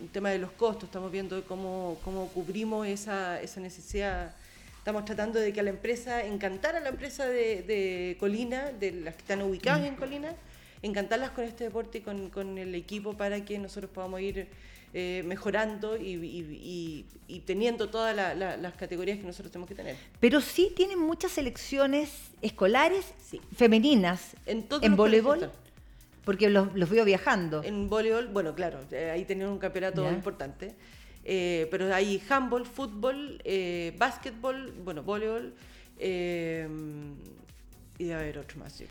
[0.00, 4.34] El tema de los costos, estamos viendo cómo, cómo cubrimos esa, esa necesidad.
[4.78, 8.90] Estamos tratando de que a la empresa, encantar a la empresa de, de Colina, de
[8.92, 10.34] las que están ubicadas en Colina,
[10.82, 14.48] encantarlas con este deporte y con, con el equipo para que nosotros podamos ir
[14.94, 19.68] eh, mejorando y, y- y- y teniendo todas la- la- las categorías que nosotros tenemos
[19.68, 19.96] que tener.
[20.20, 22.10] Pero sí tienen muchas selecciones
[22.42, 23.40] escolares Sí.
[23.56, 24.66] femeninas En,
[24.96, 25.50] voleibol,
[26.24, 27.62] porque los, los veo viajando.
[27.62, 30.74] En voleibol, bueno, claro, eh, ahí tenían un campeonato importante.
[31.24, 35.54] Eh, pero hay handball, fútbol, eh, básquetbol, bueno, voleibol
[35.98, 36.68] eh,
[37.98, 38.72] y debe haber otro más.
[38.72, 38.86] sí.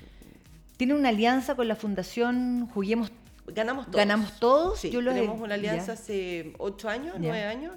[0.77, 3.11] Tienen una alianza con la Fundación Juguemos
[3.53, 3.95] Ganamos todos.
[3.97, 4.79] ¿Ganamos todos?
[4.79, 5.93] Sí, Yo lo he- tenemos una alianza ya.
[5.93, 7.19] hace ocho años, Ya.
[7.19, 7.73] nueve años.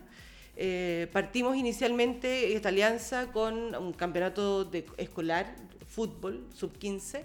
[0.57, 5.57] Eh, partimos inicialmente esta alianza con un campeonato de escolar,
[5.89, 7.25] fútbol, sub-15,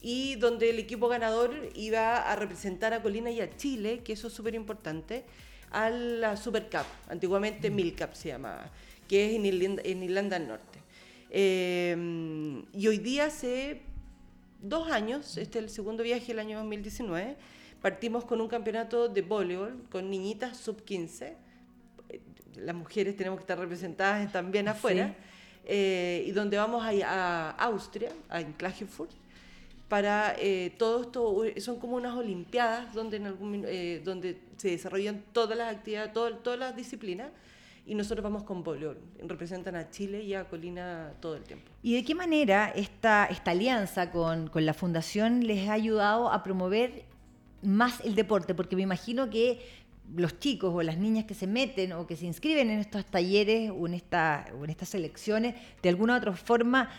[0.00, 4.28] y donde el equipo ganador iba a representar a Colina y a Chile, que eso
[4.28, 5.24] es súper importante,
[5.70, 7.74] a la Super Cup, antiguamente Mm.
[7.74, 8.70] Mil Cup se llamaba,
[9.08, 10.78] que es en Irlanda, en Irlanda del Norte.
[11.30, 13.80] Eh, y hoy día hace
[14.60, 17.36] dos años, este es el segundo viaje el año 2019,
[17.82, 21.34] partimos con un campeonato de voleibol con niñitas sub-15.
[22.08, 22.20] Eh,
[22.56, 25.14] Las mujeres tenemos que estar representadas también afuera.
[25.64, 29.10] eh, y donde vamos a, a Austria, a Klagenfurt,
[29.88, 34.70] para eh, todo esto, son como unas olimpiadas donde, en algún, min- eh, donde se
[34.70, 37.30] desarrollan todas las actividades, todo- todas las disciplinas,
[37.86, 38.98] y nosotros vamos con voleibol.
[39.22, 41.70] Representan a Chile y a Colina todo el tiempo.
[41.82, 46.42] ¿Y de qué manera esta, esta alianza con, con la Fundación les ha ayudado a
[46.42, 47.04] promover
[47.62, 48.54] más el deporte?
[48.54, 49.60] Porque me imagino que
[50.16, 53.70] los chicos o las niñas que se meten o que se inscriben en estos talleres
[53.74, 56.90] o en, esta, o en estas selecciones, de alguna u otra forma,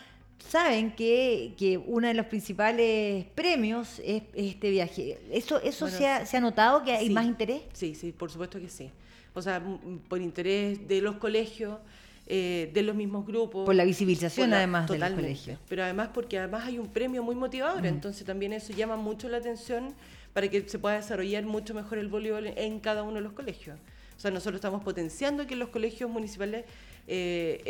[0.48, 5.18] saben que, que uno de los principales premios es, es este viaje.
[5.30, 7.12] ¿Eso, eso Bueno, se, ha, se ha notado que hay Sí.
[7.12, 7.62] más interés?
[7.72, 8.90] Sí, sí, por supuesto que sí.
[9.34, 9.62] O sea,
[10.08, 11.78] por interés de los colegios,
[12.26, 13.66] eh, de los mismos grupos.
[13.66, 15.58] Por la visibilización, por la- además, de los colegios.
[15.68, 19.36] Pero además porque además hay un premio muy motivador, entonces también eso llama mucho la
[19.38, 19.94] atención
[20.34, 23.78] para que se pueda desarrollar mucho mejor el voleibol en cada uno de los colegios.
[24.16, 26.66] O sea, nosotros estamos potenciando que en los colegios municipales
[27.06, 27.62] eh,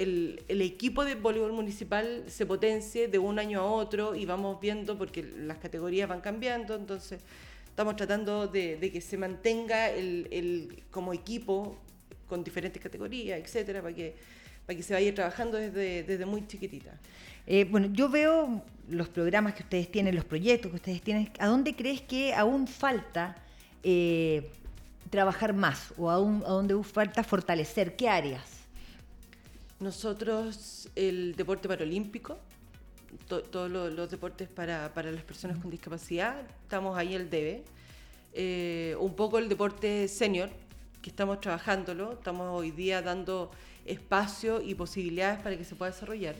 [0.49, 4.97] el, equipo de voleibol municipal se potencie de un año a otro y vamos viendo
[4.99, 7.21] porque las categorías van cambiando, entonces
[7.69, 11.77] estamos tratando de, de que se mantenga el, el- como equipo
[12.29, 14.15] con diferentes categorías, etcétera, para que,
[14.67, 16.93] para que se vaya trabajando desde, desde muy chiquitita.
[17.47, 21.31] Eh, bueno, yo veo los programas que ustedes tienen, los proyectos que ustedes tienen.
[21.39, 23.37] ¿A dónde crees que aún falta
[23.83, 24.51] eh,
[25.11, 27.97] trabajar más o aún, a dónde falta fortalecer?
[27.97, 28.45] ¿Qué áreas?
[29.81, 32.39] Nosotros, el deporte paralímpico,
[33.29, 37.65] to- todos lo- los deportes para, para las personas con discapacidad, estamos ahí al debe.
[38.33, 40.49] Eh, un poco el deporte senior,
[41.03, 43.51] que estamos trabajándolo, estamos hoy día dando
[43.85, 46.35] espacio y posibilidades para que se pueda desarrollar,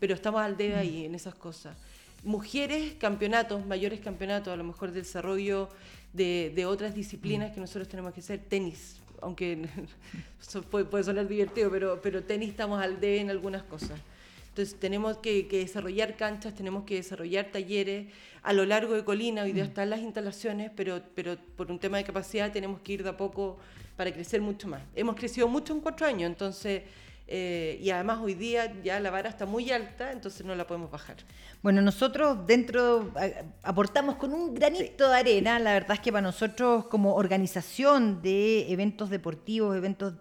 [0.00, 1.76] pero estamos al debe ahí en esas cosas.
[2.24, 5.68] Mujeres, campeonatos, mayores campeonatos, a lo mejor de desarrollo
[6.12, 9.68] de, de otras disciplinas que nosotros tenemos que hacer, tenis, aunque
[10.70, 14.00] puede, puede sonar divertido, pero, pero tenis estamos al debe en algunas cosas.
[14.48, 18.08] Entonces tenemos que, que desarrollar canchas, tenemos que desarrollar talleres
[18.42, 21.98] a lo largo de Colina, hoy día están las instalaciones, pero, pero por un tema
[21.98, 23.58] de capacidad tenemos que ir de a poco
[23.98, 24.80] para crecer mucho más.
[24.94, 26.82] Hemos crecido mucho en cuatro años, entonces,
[27.26, 30.88] eh, y además hoy día ya la vara está muy alta, entonces no la podemos
[30.90, 31.16] bajar.
[31.64, 35.58] Bueno, nosotros dentro a- aportamos con un granito de arena.
[35.58, 40.14] La verdad es que para nosotros como organización de eventos deportivos, eventos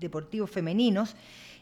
[0.00, 1.14] deportivos femeninos,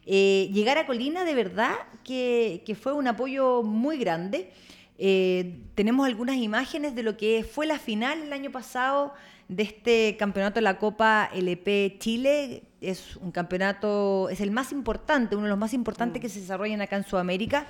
[0.08, 4.52] Eh, llegar a Colina, de verdad, que, que fue un apoyo muy grande.
[4.98, 9.12] Eh, tenemos algunas imágenes de lo que fue la final el año pasado
[9.48, 12.62] de este campeonato de la Copa LP Chile.
[12.80, 16.80] Es un campeonato, es el más importante, uno de los más importantes que se desarrollan
[16.80, 17.66] acá en Sudamérica.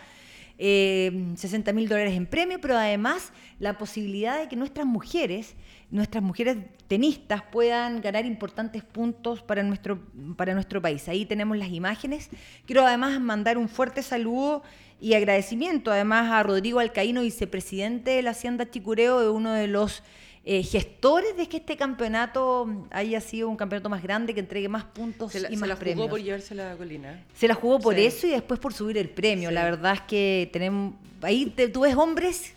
[0.59, 5.55] Eh, 60 mil dólares en premio, pero además la posibilidad de que nuestras mujeres,
[5.91, 6.57] nuestras mujeres
[6.89, 10.01] tenistas puedan ganar importantes puntos para nuestro,
[10.37, 11.09] para nuestro país.
[11.09, 12.31] Ahí tenemos las imágenes.
[12.65, 14.63] Quiero además mandar un fuerte saludo
[14.99, 20.03] y agradecimiento además a Rodrigo Alcaíno, vicepresidente de la Hacienda Chicureo, de uno de los
[20.49, 24.85] eh, gestores de que este campeonato haya sido un campeonato más grande, que entregue más
[24.85, 26.09] puntos Se la, y se más la jugó premios.
[26.09, 27.21] por llevarse la colina.
[27.35, 28.07] Se la jugó por Sí.
[28.07, 29.49] eso y después por subir el premio.
[29.49, 29.55] Sí.
[29.57, 32.55] La verdad es que tenemos ahí te- tú ves hombres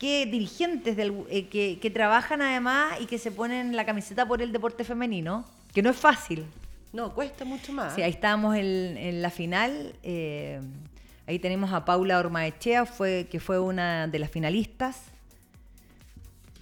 [0.00, 4.42] que dirigentes del- eh, que, que trabajan además y que se ponen la camiseta por
[4.42, 6.44] el deporte femenino, que no es fácil.
[6.92, 7.94] No, cuesta mucho más.
[7.94, 9.92] Sí, ahí estábamos en, en la final.
[10.02, 10.60] eh,
[11.28, 15.02] ahí tenemos a Paula Ormaechea, fue, que fue una de las finalistas.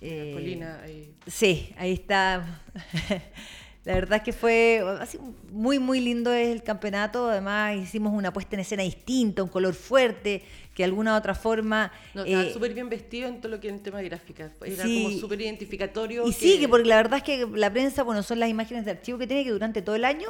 [0.01, 0.81] Eh, colina.
[0.83, 1.15] ahí.
[1.27, 2.61] Sí, ahí está.
[3.85, 5.17] La verdad es que fue así,
[5.53, 7.31] muy, muy lindo el campeonato.
[7.31, 10.43] Además, hicimos una puesta en escena distinta, un color fuerte,
[10.75, 11.93] que de alguna u otra forma.
[12.13, 14.51] No, estaba eh, súper bien vestido en todo lo que es el tema de gráfica.
[14.65, 15.05] Era Sí.
[15.05, 16.27] como súper identificatorio.
[16.27, 18.91] y sí, que porque la verdad es que la prensa, bueno, son las imágenes de
[18.91, 20.27] archivo que tiene que durante todo el año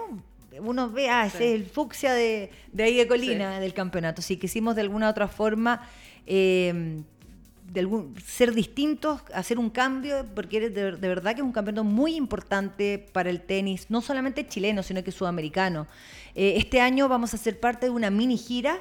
[0.61, 1.45] uno ve, ah, ese Sí.
[1.45, 4.21] es el fucsia de, de ahí de Colina, del campeonato.
[4.21, 5.89] Sí, quisimos de alguna u otra forma
[6.27, 7.01] eh,
[7.77, 11.85] de algún, ser distintos, hacer un cambio, porque de, de verdad que es un campeonato
[11.85, 15.87] muy importante para el tenis, no solamente chileno, sino que sudamericano.
[16.35, 18.79] Eh, este año vamos a ser parte de una mini gira.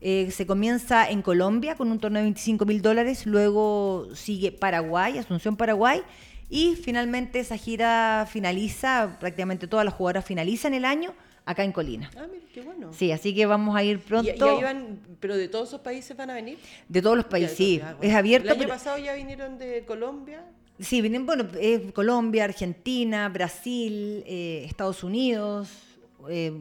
[0.00, 5.18] eh, se comienza en Colombia con un torneo de 25 mil dólares, luego sigue Paraguay,
[5.18, 6.00] Asunción Paraguay,
[6.48, 11.12] y finalmente esa gira finaliza, prácticamente todas las jugadoras finalizan el año
[11.50, 12.10] acá en Colina.
[12.16, 12.92] Ah, mira, qué bueno.
[12.92, 15.80] Sí, así que vamos a ir pronto Y, y ahí van, pero de todos esos
[15.80, 16.58] países van a venir.
[16.88, 17.56] de todos los países.
[17.56, 17.96] Sí, bueno.
[18.02, 18.46] es abierto.
[18.48, 20.44] El año pero- pasado ya vinieron de Colombia.
[20.78, 25.70] Sí, vienen, bueno, eh, Colombia, Argentina, Brasil, eh, Estados Unidos.
[26.28, 26.52] eh,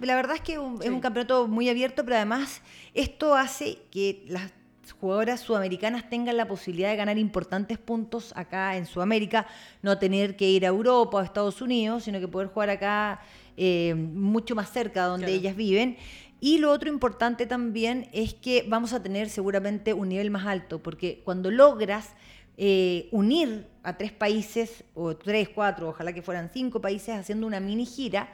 [0.00, 2.62] la verdad es que un- es un campeonato muy abierto, pero además
[2.94, 4.52] esto hace que las
[5.00, 9.46] jugadoras sudamericanas tengan la posibilidad de ganar importantes puntos acá en Sudamérica,
[9.82, 13.20] no tener que ir a Europa o a Estados Unidos, sino que poder jugar acá
[13.58, 15.38] eh, mucho más cerca donde Claro.
[15.40, 15.96] ellas viven.
[16.40, 20.78] Y lo otro importante también es que vamos a tener seguramente un nivel más alto,
[20.80, 22.10] porque cuando logras
[22.56, 27.58] eh, unir a tres países, o tres, cuatro, ojalá que fueran cinco países haciendo una
[27.60, 28.28] mini gira,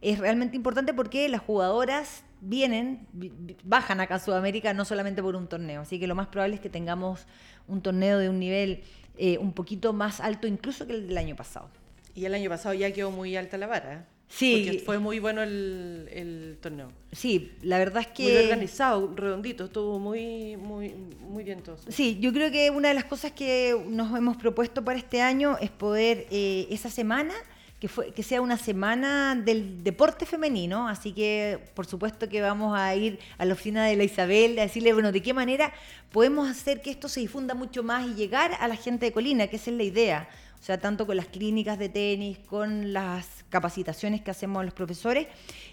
[0.00, 5.22] es realmente importante porque las jugadoras vienen, vi- vi- bajan acá a Sudamérica no solamente
[5.22, 7.26] por un torneo, así que lo más probable es que tengamos
[7.68, 8.82] un torneo de un nivel
[9.18, 11.68] eh, un poquito más alto incluso que el del año pasado.
[12.14, 14.06] Y el año pasado ya quedó muy alta la vara.
[14.30, 14.64] Sí.
[14.64, 16.92] Porque fue muy bueno el, el torneo.
[17.10, 18.22] Sí, la verdad es que...
[18.22, 21.76] Muy organizado, redondito, estuvo muy, muy, muy bien todo.
[21.88, 25.58] Sí, yo creo que una de las cosas que nos hemos propuesto para este año
[25.60, 27.34] es poder eh, esa semana
[27.80, 32.78] que, fue, que sea una semana del deporte femenino, así que por supuesto que vamos
[32.78, 35.72] a ir a la oficina de la Isabel a decirle, bueno, de qué manera
[36.12, 39.48] podemos hacer que esto se difunda mucho más y llegar a la gente de Colina,
[39.48, 40.28] que esa es la idea.
[40.60, 45.26] O sea, tanto con las clínicas de tenis, con las capacitaciones que hacemos los profesores.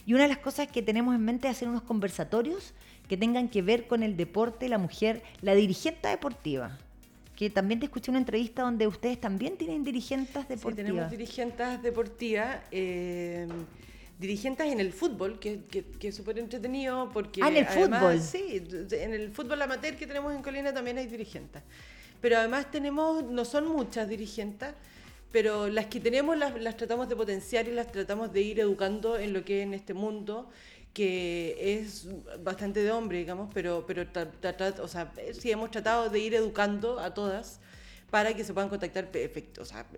[0.05, 2.73] Y una de las cosas que tenemos en mente es hacer unos conversatorios
[3.07, 6.78] que tengan que ver con el deporte, la mujer, la dirigente deportiva.
[7.36, 10.88] Que también te escuché una entrevista donde ustedes también tienen dirigentes Sí, deportivas.
[10.88, 13.47] tenemos dirigentes deportivas, eh,
[14.19, 17.41] dirigentes en el fútbol, que, que- que es súper entretenido porque...
[17.43, 18.21] Ah, en el además- fútbol.
[18.21, 21.61] Sí, en el fútbol amateur que tenemos en Colina también hay dirigentes.
[22.19, 24.73] Pero además tenemos, no son muchas dirigentes,
[25.32, 29.17] pero las que tenemos las, las tratamos de potenciar y las tratamos de ir educando
[29.17, 30.49] en lo que es en este mundo
[30.93, 32.07] que es
[32.43, 36.99] bastante de hombre, digamos, pero, pero tra- o sea, sí hemos tratado de ir educando
[36.99, 37.59] a todas
[38.09, 39.09] para que se puedan contactar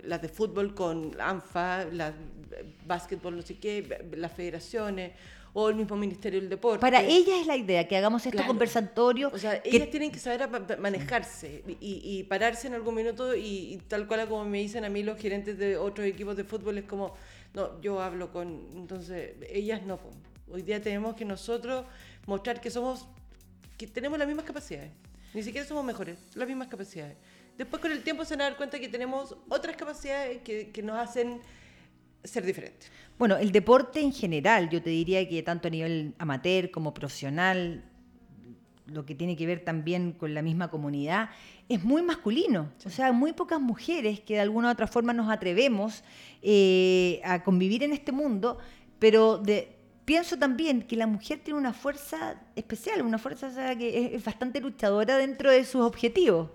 [0.03, 2.13] las de fútbol con ANFA, las
[2.51, 5.11] eh, básquetbol, no sé qué, las federaciones
[5.53, 6.79] o el mismo Ministerio del Deporte.
[6.79, 8.47] Para ellas es la idea, que hagamos estos Claro.
[8.47, 9.33] conversatorios.
[9.33, 10.47] O sea, que- ellas tienen que saber
[10.79, 14.89] manejarse y, y pararse en algún minuto y, y tal cual como me dicen a
[14.89, 17.13] mí los gerentes de otros equipos de fútbol es como,
[17.53, 18.67] no, yo hablo con...
[18.75, 19.99] Entonces, ellas no.
[20.51, 21.85] Hoy día tenemos que nosotros
[22.25, 23.07] mostrar que somos,
[23.77, 24.91] que tenemos las mismas capacidades.
[25.33, 27.15] Ni siquiera somos mejores, las mismas capacidades.
[27.57, 30.81] Después con el tiempo se van a dar cuenta que tenemos otras capacidades que, que
[30.81, 31.39] nos hacen
[32.23, 32.91] ser diferentes.
[33.17, 37.83] Bueno, el deporte en general, yo te diría que tanto a nivel amateur como profesional,
[38.85, 41.29] lo que tiene que ver también con la misma comunidad,
[41.67, 42.71] es muy masculino.
[42.85, 46.03] O sea, muy pocas mujeres que de alguna u otra forma nos atrevemos
[46.41, 48.57] eh, a convivir en este mundo,
[48.99, 53.77] pero de pienso también que la mujer tiene una fuerza especial, una fuerza o sea,
[53.77, 56.49] que es, es bastante luchadora dentro de sus objetivos.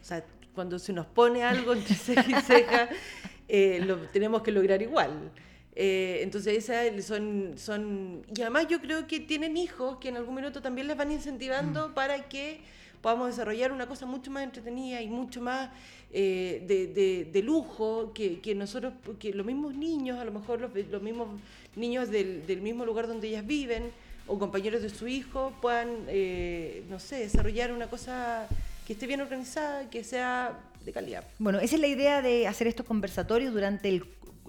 [0.00, 2.88] O sea, cuando se nos pone algo entre ceja y ceja,
[3.48, 5.30] eh, lo tenemos que lograr igual.
[5.74, 8.22] Eh, entonces, esas son, son.
[8.36, 11.94] Y además, yo creo que tienen hijos que en algún minuto también les van incentivando
[11.94, 12.60] para que
[13.00, 15.70] podamos desarrollar una cosa mucho más entretenida y mucho más
[16.12, 20.60] eh, de, de- de lujo que, que nosotros, que los mismos niños, a lo mejor
[20.60, 21.28] los, los mismos
[21.76, 23.92] niños del, del mismo lugar donde ellas viven
[24.26, 28.48] o compañeros de su hijo puedan, eh, no sé, desarrollar una cosa
[28.84, 31.24] que esté bien organizada, que sea de calidad.
[31.38, 34.04] Bueno, esa es la idea de hacer estos conversatorios durante el,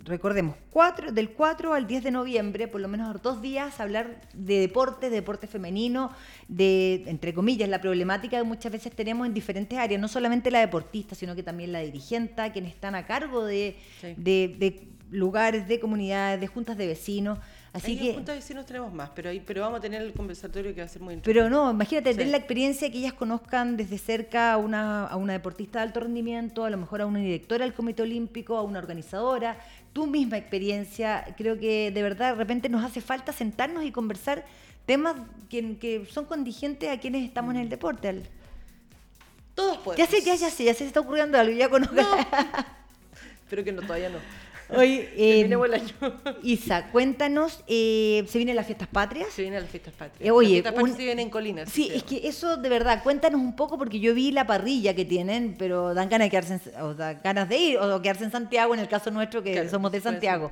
[0.06, 4.60] recordemos, 4, del 4 al 10 de noviembre, por lo menos dos días, hablar de
[4.60, 6.12] deporte, de deporte femenino,
[6.48, 10.60] de, entre comillas, la problemática que muchas veces tenemos en diferentes áreas, no solamente la
[10.60, 14.14] deportista, sino que también la dirigente, quienes están a cargo de, Sí.
[14.18, 17.40] de- de lugares, de comunidades, de juntas de vecinos.
[17.72, 18.09] Así Ahí que...
[18.09, 20.82] en Junta de Vecinos tenemos más, pero, ahí, pero vamos a tener el conversatorio que
[20.82, 21.49] va a ser muy Pero entretenido.
[21.65, 22.17] no, imagínate, Sí.
[22.17, 25.99] tener la experiencia que ellas conozcan desde cerca a una, a una deportista de alto
[25.99, 29.57] rendimiento, a lo mejor a una directora del Comité Olímpico, a una organizadora,
[29.93, 31.26] tu misma experiencia.
[31.38, 34.45] Creo que de verdad de repente nos hace falta sentarnos y conversar
[34.88, 35.15] temas
[35.49, 37.57] que, que son contingentes a quienes estamos Mm.
[37.57, 38.07] en el deporte.
[38.09, 38.24] Al-
[39.53, 39.97] Todos podemos.
[39.97, 41.95] Ya sé, ya, ya sé, ya sé, se está ocurriendo algo, ya conozco.
[43.43, 44.17] Espero que no, todavía no.
[44.72, 45.93] Oye, eh, el año.
[46.43, 49.30] Isa, cuéntanos, eh, ¿se vienen las fiestas patrias?
[49.34, 50.28] Se vienen las fiestas patrias.
[50.28, 51.70] Eh, oye, las fiestas patrias un- se vienen en Colinas.
[51.70, 55.05] Sí, es que eso de verdad, cuéntanos un poco porque yo vi la parrilla que
[55.05, 58.32] tienen, pero dan ganas de quedarse, en- o dan ganas de ir o quedarse en
[58.32, 60.51] Santiago en el caso nuestro que Claro, somos de Santiago.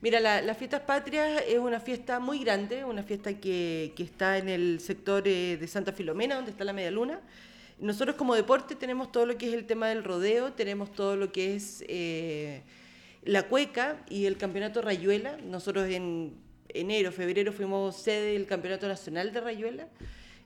[0.00, 4.38] Mira, la- las fiestas patrias es una fiesta muy grande, una fiesta que, que está
[4.38, 7.20] en el sector eh, de Santa Filomena, donde está la media luna.
[7.80, 11.32] Nosotros como deporte tenemos todo lo que es el tema del rodeo, tenemos todo lo
[11.32, 12.62] que es eh,
[13.24, 15.36] la cueca y el campeonato Rayuela.
[15.44, 16.34] Nosotros en
[16.68, 19.88] enero, febrero fuimos sede del campeonato nacional de Rayuela,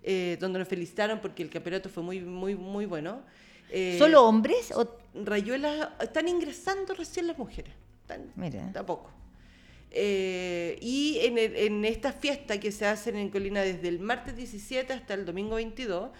[0.03, 3.23] eh, donde nos felicitaron porque el campeonato fue muy, muy, muy bueno.
[3.71, 4.73] Eh, ¿Solo hombres?
[4.73, 4.99] O...
[5.15, 7.73] Rayuela están ingresando recién las mujeres.
[8.03, 8.71] Están, Mira.
[8.73, 9.11] Tampoco.
[9.91, 14.37] Eh, y en, el- en esta fiesta que se hacen en Colina desde el martes
[14.37, 16.11] 17 hasta el domingo 22,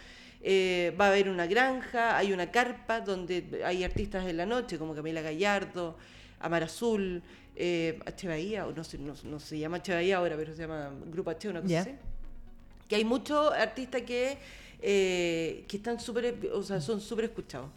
[0.43, 4.79] eh, va a haber una granja, hay una carpa donde hay artistas de la noche
[4.79, 5.97] como Camila Gallardo,
[6.41, 7.23] Amar Azul,
[7.57, 8.29] eh, H.
[8.29, 9.93] Bahía, o no, no, no se llama H.
[9.95, 11.95] Bahía ahora, pero se llama Grupo H, una cosa así
[12.89, 14.39] que hay muchos artistas que,
[14.81, 17.69] eh, que están súper, o sea, son súper escuchados.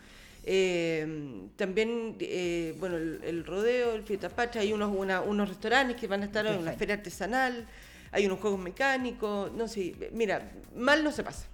[0.43, 5.95] Eh, también, eh, bueno, el, el rodeo, el Fiesta Pacha, hay unos, una- unos restaurantes
[5.97, 7.67] que van a estar en una feria artesanal,
[8.11, 11.45] hay unos juegos mecánicos, no sé, mira, mal no se pasa.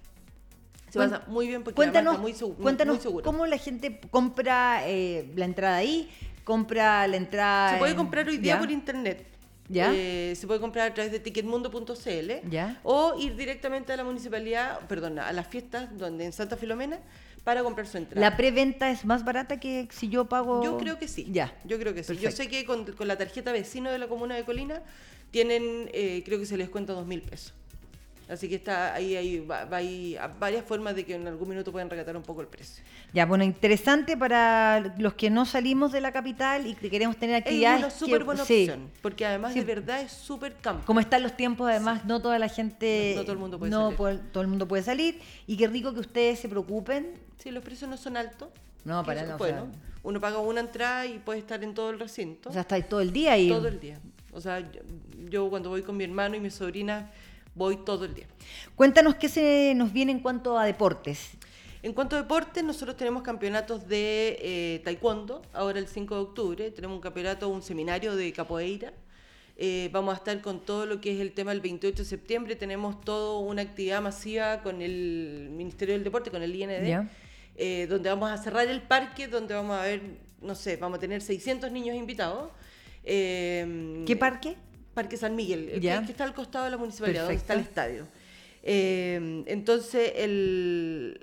[0.90, 2.32] Se pasa muy bien porque Cuéntanos, está muy,
[2.62, 6.08] cuéntanos muy cómo la gente compra eh, la entrada ahí,
[6.46, 7.72] compra la entrada...
[7.72, 8.60] Se puede en- comprar hoy día ¿Ya?
[8.60, 9.26] por internet.
[9.68, 9.92] ¿Ya?
[9.92, 12.78] Eh, se puede comprar a través de ticketmundo.cl ¿Ya?
[12.84, 17.00] o ir directamente a la municipalidad, perdón, a las fiestas donde en Santa Filomena
[17.42, 18.20] para comprar su entrada.
[18.30, 20.62] ¿La preventa es más barata que si yo pago...?
[20.62, 21.26] Yo creo que sí.
[21.32, 21.52] Ya.
[21.64, 22.16] Yo creo que sí.
[22.16, 24.82] Yo sé que con, con la tarjeta vecino de la comuna de Colina
[25.32, 27.52] tienen, eh, creo que se les cuenta dos mil pesos.
[28.28, 31.48] Así que está ahí, ahí va, va ahí a varias formas de que en algún
[31.48, 32.82] minuto puedan recatar un poco el precio.
[33.12, 37.36] Ya, bueno, interesante para los que no salimos de la capital y que queremos tener
[37.36, 37.78] actividades.
[37.78, 38.62] Es una súper que- buena sí.
[38.68, 39.60] opción, porque además Sí.
[39.60, 40.84] de verdad es súper campo.
[40.86, 43.12] Como están los tiempos, además, no toda la gente.
[43.14, 44.20] No- no todo el mundo puede no salir.
[44.32, 45.20] todo el mundo puede salir.
[45.46, 47.12] Y qué rico que ustedes se preocupen.
[47.38, 48.48] Sí, los precios no son altos.
[48.84, 49.66] No, para no, sea- bueno.
[50.02, 52.50] Uno paga una entrada y puede estar en todo el recinto.
[52.50, 53.48] O sea, estáis todo el día ahí.
[53.48, 54.00] todo el día.
[54.32, 54.80] O sea, yo,
[55.30, 57.10] yo cuando voy con mi hermano y mi sobrina,
[57.56, 58.26] voy todo el día.
[58.76, 61.30] Cuéntanos qué se nos viene en cuanto a deportes.
[61.82, 66.70] En cuanto a deportes, nosotros tenemos campeonatos de eh, taekwondo, ahora el 5 de octubre,
[66.70, 68.92] tenemos un campeonato, un seminario de capoeira.
[69.56, 72.56] Eh, vamos a estar con todo lo que es el tema del 28 de septiembre,
[72.56, 77.08] tenemos toda una actividad masiva con el Ministerio del Deporte, con el IND,
[77.56, 80.02] eh, donde vamos a cerrar el parque, donde vamos a ver,
[80.42, 82.50] no sé, vamos a tener 600 niños invitados.
[83.02, 84.56] ¿Qué parque?
[84.96, 86.00] Parque San Miguel, el Ya.
[86.00, 88.08] que, que está al costado de la municipalidad, donde está el estadio.
[88.62, 91.20] Eh, entonces, el,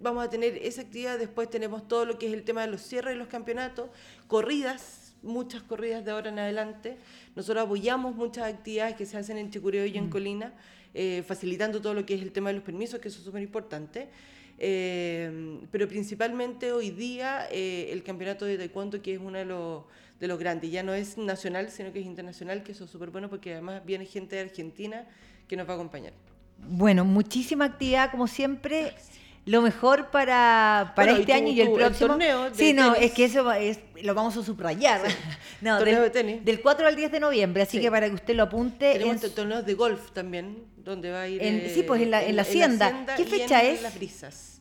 [0.00, 2.80] vamos a tener esa actividad, después tenemos todo lo que es el tema de los
[2.80, 3.90] cierres de los campeonatos,
[4.28, 6.98] corridas, muchas corridas de ahora en adelante.
[7.34, 10.52] Nosotros apoyamos muchas actividades que se hacen en Chicureo y en Colina,
[10.94, 13.42] eh, facilitando todo lo que es el tema de los permisos, que eso es súper
[13.42, 14.08] importante.
[14.64, 19.82] Eh, pero principalmente hoy día eh, el campeonato de taekwondo, que es uno de los,
[20.22, 23.10] de los grandes, ya no es nacional, sino que es internacional, que eso es súper
[23.10, 25.04] bueno porque además viene gente de Argentina
[25.48, 26.12] que nos va a acompañar.
[26.58, 28.94] Bueno, muchísima actividad como siempre.
[29.44, 32.06] lo mejor para, para Bueno, este año y el el próximo.
[32.10, 33.08] torneo de sí, no, tenis.
[33.10, 35.00] es que eso es- lo vamos a subrayar.
[35.60, 36.44] No, torneo del, de tenis.
[36.44, 37.82] del 4 al 10 de noviembre, así Sí.
[37.82, 38.92] que para que usted lo apunte.
[38.92, 41.42] Tenemos en to- torneos de golf también, donde va a ir...
[41.42, 43.06] En- eh, sí, pues, en la- en la Hacienda.
[43.16, 43.82] ¿Qué fecha en es?
[43.82, 44.51] las brisas.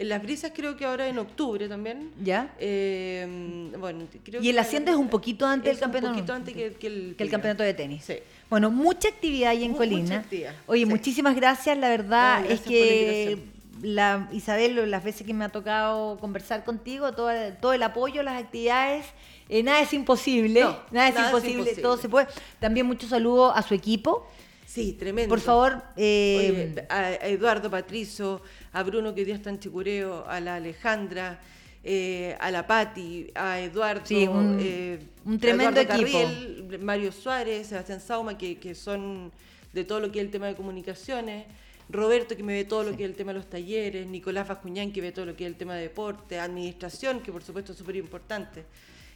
[0.00, 2.10] En las brisas creo que ahora en octubre también.
[2.22, 2.54] ¿Ya?
[2.58, 6.12] Eh, bueno, creo Y el Hacienda es un poquito antes del campeonato.
[6.12, 8.02] Un poquito antes que, que el, que el campeonato de tenis.
[8.06, 8.14] Sí.
[8.48, 10.00] Bueno, mucha actividad ahí en Colina.
[10.00, 10.88] mucha actividad, Oye, sí.
[10.88, 11.76] muchísimas gracias.
[11.76, 13.44] La verdad es que
[13.82, 17.30] la, Isabel, las veces que me ha tocado conversar contigo, todo,
[17.60, 19.04] todo el apoyo, las actividades,
[19.50, 20.62] eh, nada es imposible.
[20.62, 21.82] No, nada es nada es imposible, imposible.
[21.82, 22.26] todo se puede.
[22.58, 24.26] También mucho saludo a su equipo.
[24.70, 25.28] Sí, tremendo.
[25.28, 28.40] Por favor, eh, Oye, a, Eduardo Patrizo,
[28.72, 31.40] a Bruno que hoy día está en Chicureo, a la Alejandra,
[31.82, 36.22] eh, a la Patti, a Eduardo, Sí, un- eh, un tremendo Eduardo equipo.
[36.22, 39.32] Carriel, Mario Suárez, Sebastián Sauma, que, que son
[39.72, 41.46] de todo lo que es el tema de comunicaciones.
[41.88, 44.92] Roberto, que me ve todo lo que es el tema de los talleres, Nicolás Bascuñán,
[44.92, 47.78] que ve todo lo que es el tema de deporte, administración, que por supuesto es
[47.78, 48.62] súper importante,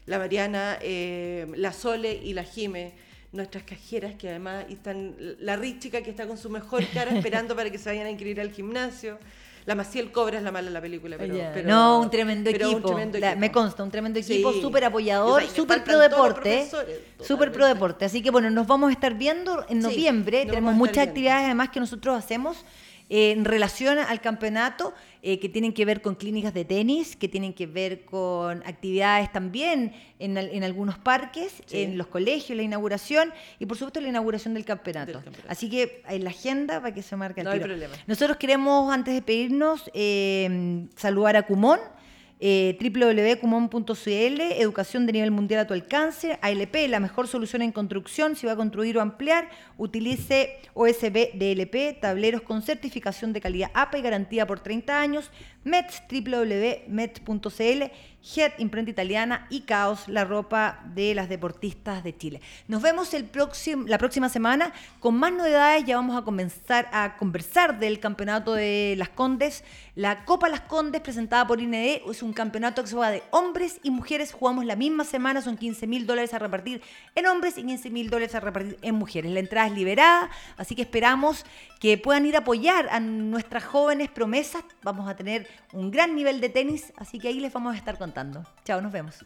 [0.06, 2.92] la Mariana, eh, la Sole y la Jime,
[3.34, 7.70] nuestras cajeras, que además están, la Richica, que está con su mejor cara esperando para
[7.70, 9.18] que se vayan a inscribir al gimnasio,
[9.66, 12.72] la Maciel Cobra es la mala de la película, pero, no, un tremendo pero un
[12.74, 12.88] equipo.
[12.88, 13.40] tremendo La- equipo.
[13.40, 16.68] me consta, un tremendo equipo, súper apoyador, súper pro deporte.
[17.20, 18.04] Súper pro deporte.
[18.04, 20.44] Así que bueno, nos vamos a estar viendo en noviembre.
[20.46, 22.58] Tenemos muchas actividades además que nosotros hacemos
[23.10, 27.28] eh, en relación al campeonato eh, que tienen que ver con clínicas de tenis, que
[27.28, 31.82] tienen que ver con actividades también en, al- en algunos parques, Sí.
[31.82, 35.12] en los colegios, la inauguración y por supuesto la inauguración del campeonato.
[35.12, 35.50] Del campeonato.
[35.50, 37.94] Así que en la agenda para que se marque el No hay problema.
[38.06, 41.80] Nosotros queremos, antes de pedirnos, eh, saludar a Cumón,
[42.46, 48.36] eh, www.cumón.cl, educación de nivel mundial a tu alcance, ALP, la mejor solución en construcción,
[48.36, 53.96] si va a construir o ampliar, utilice OSB DLP, tableros con certificación de calidad APA
[53.96, 55.30] y garantía por 30 años,
[55.64, 57.84] METS, www.mets.cl,
[58.24, 62.40] Head, imprenta italiana y Caos, la ropa de las deportistas de Chile.
[62.68, 65.84] Nos vemos el próximo, la próxima semana con más novedades.
[65.84, 69.62] Ya vamos a comenzar a conversar del campeonato de Las Condes.
[69.94, 73.78] La Copa Las Condes, presentada por INE, es un campeonato que se juega de hombres
[73.82, 74.32] y mujeres.
[74.32, 76.80] Jugamos la misma semana, son 15 mil dólares a repartir
[77.14, 79.30] en hombres y 15 mil dólares a repartir en mujeres.
[79.32, 81.44] La entrada es liberada, así que esperamos
[81.78, 84.64] que puedan ir a apoyar a nuestras jóvenes promesas.
[84.82, 87.98] Vamos a tener un gran nivel de tenis, así que ahí les vamos a estar
[88.64, 89.24] Chao, nos vemos.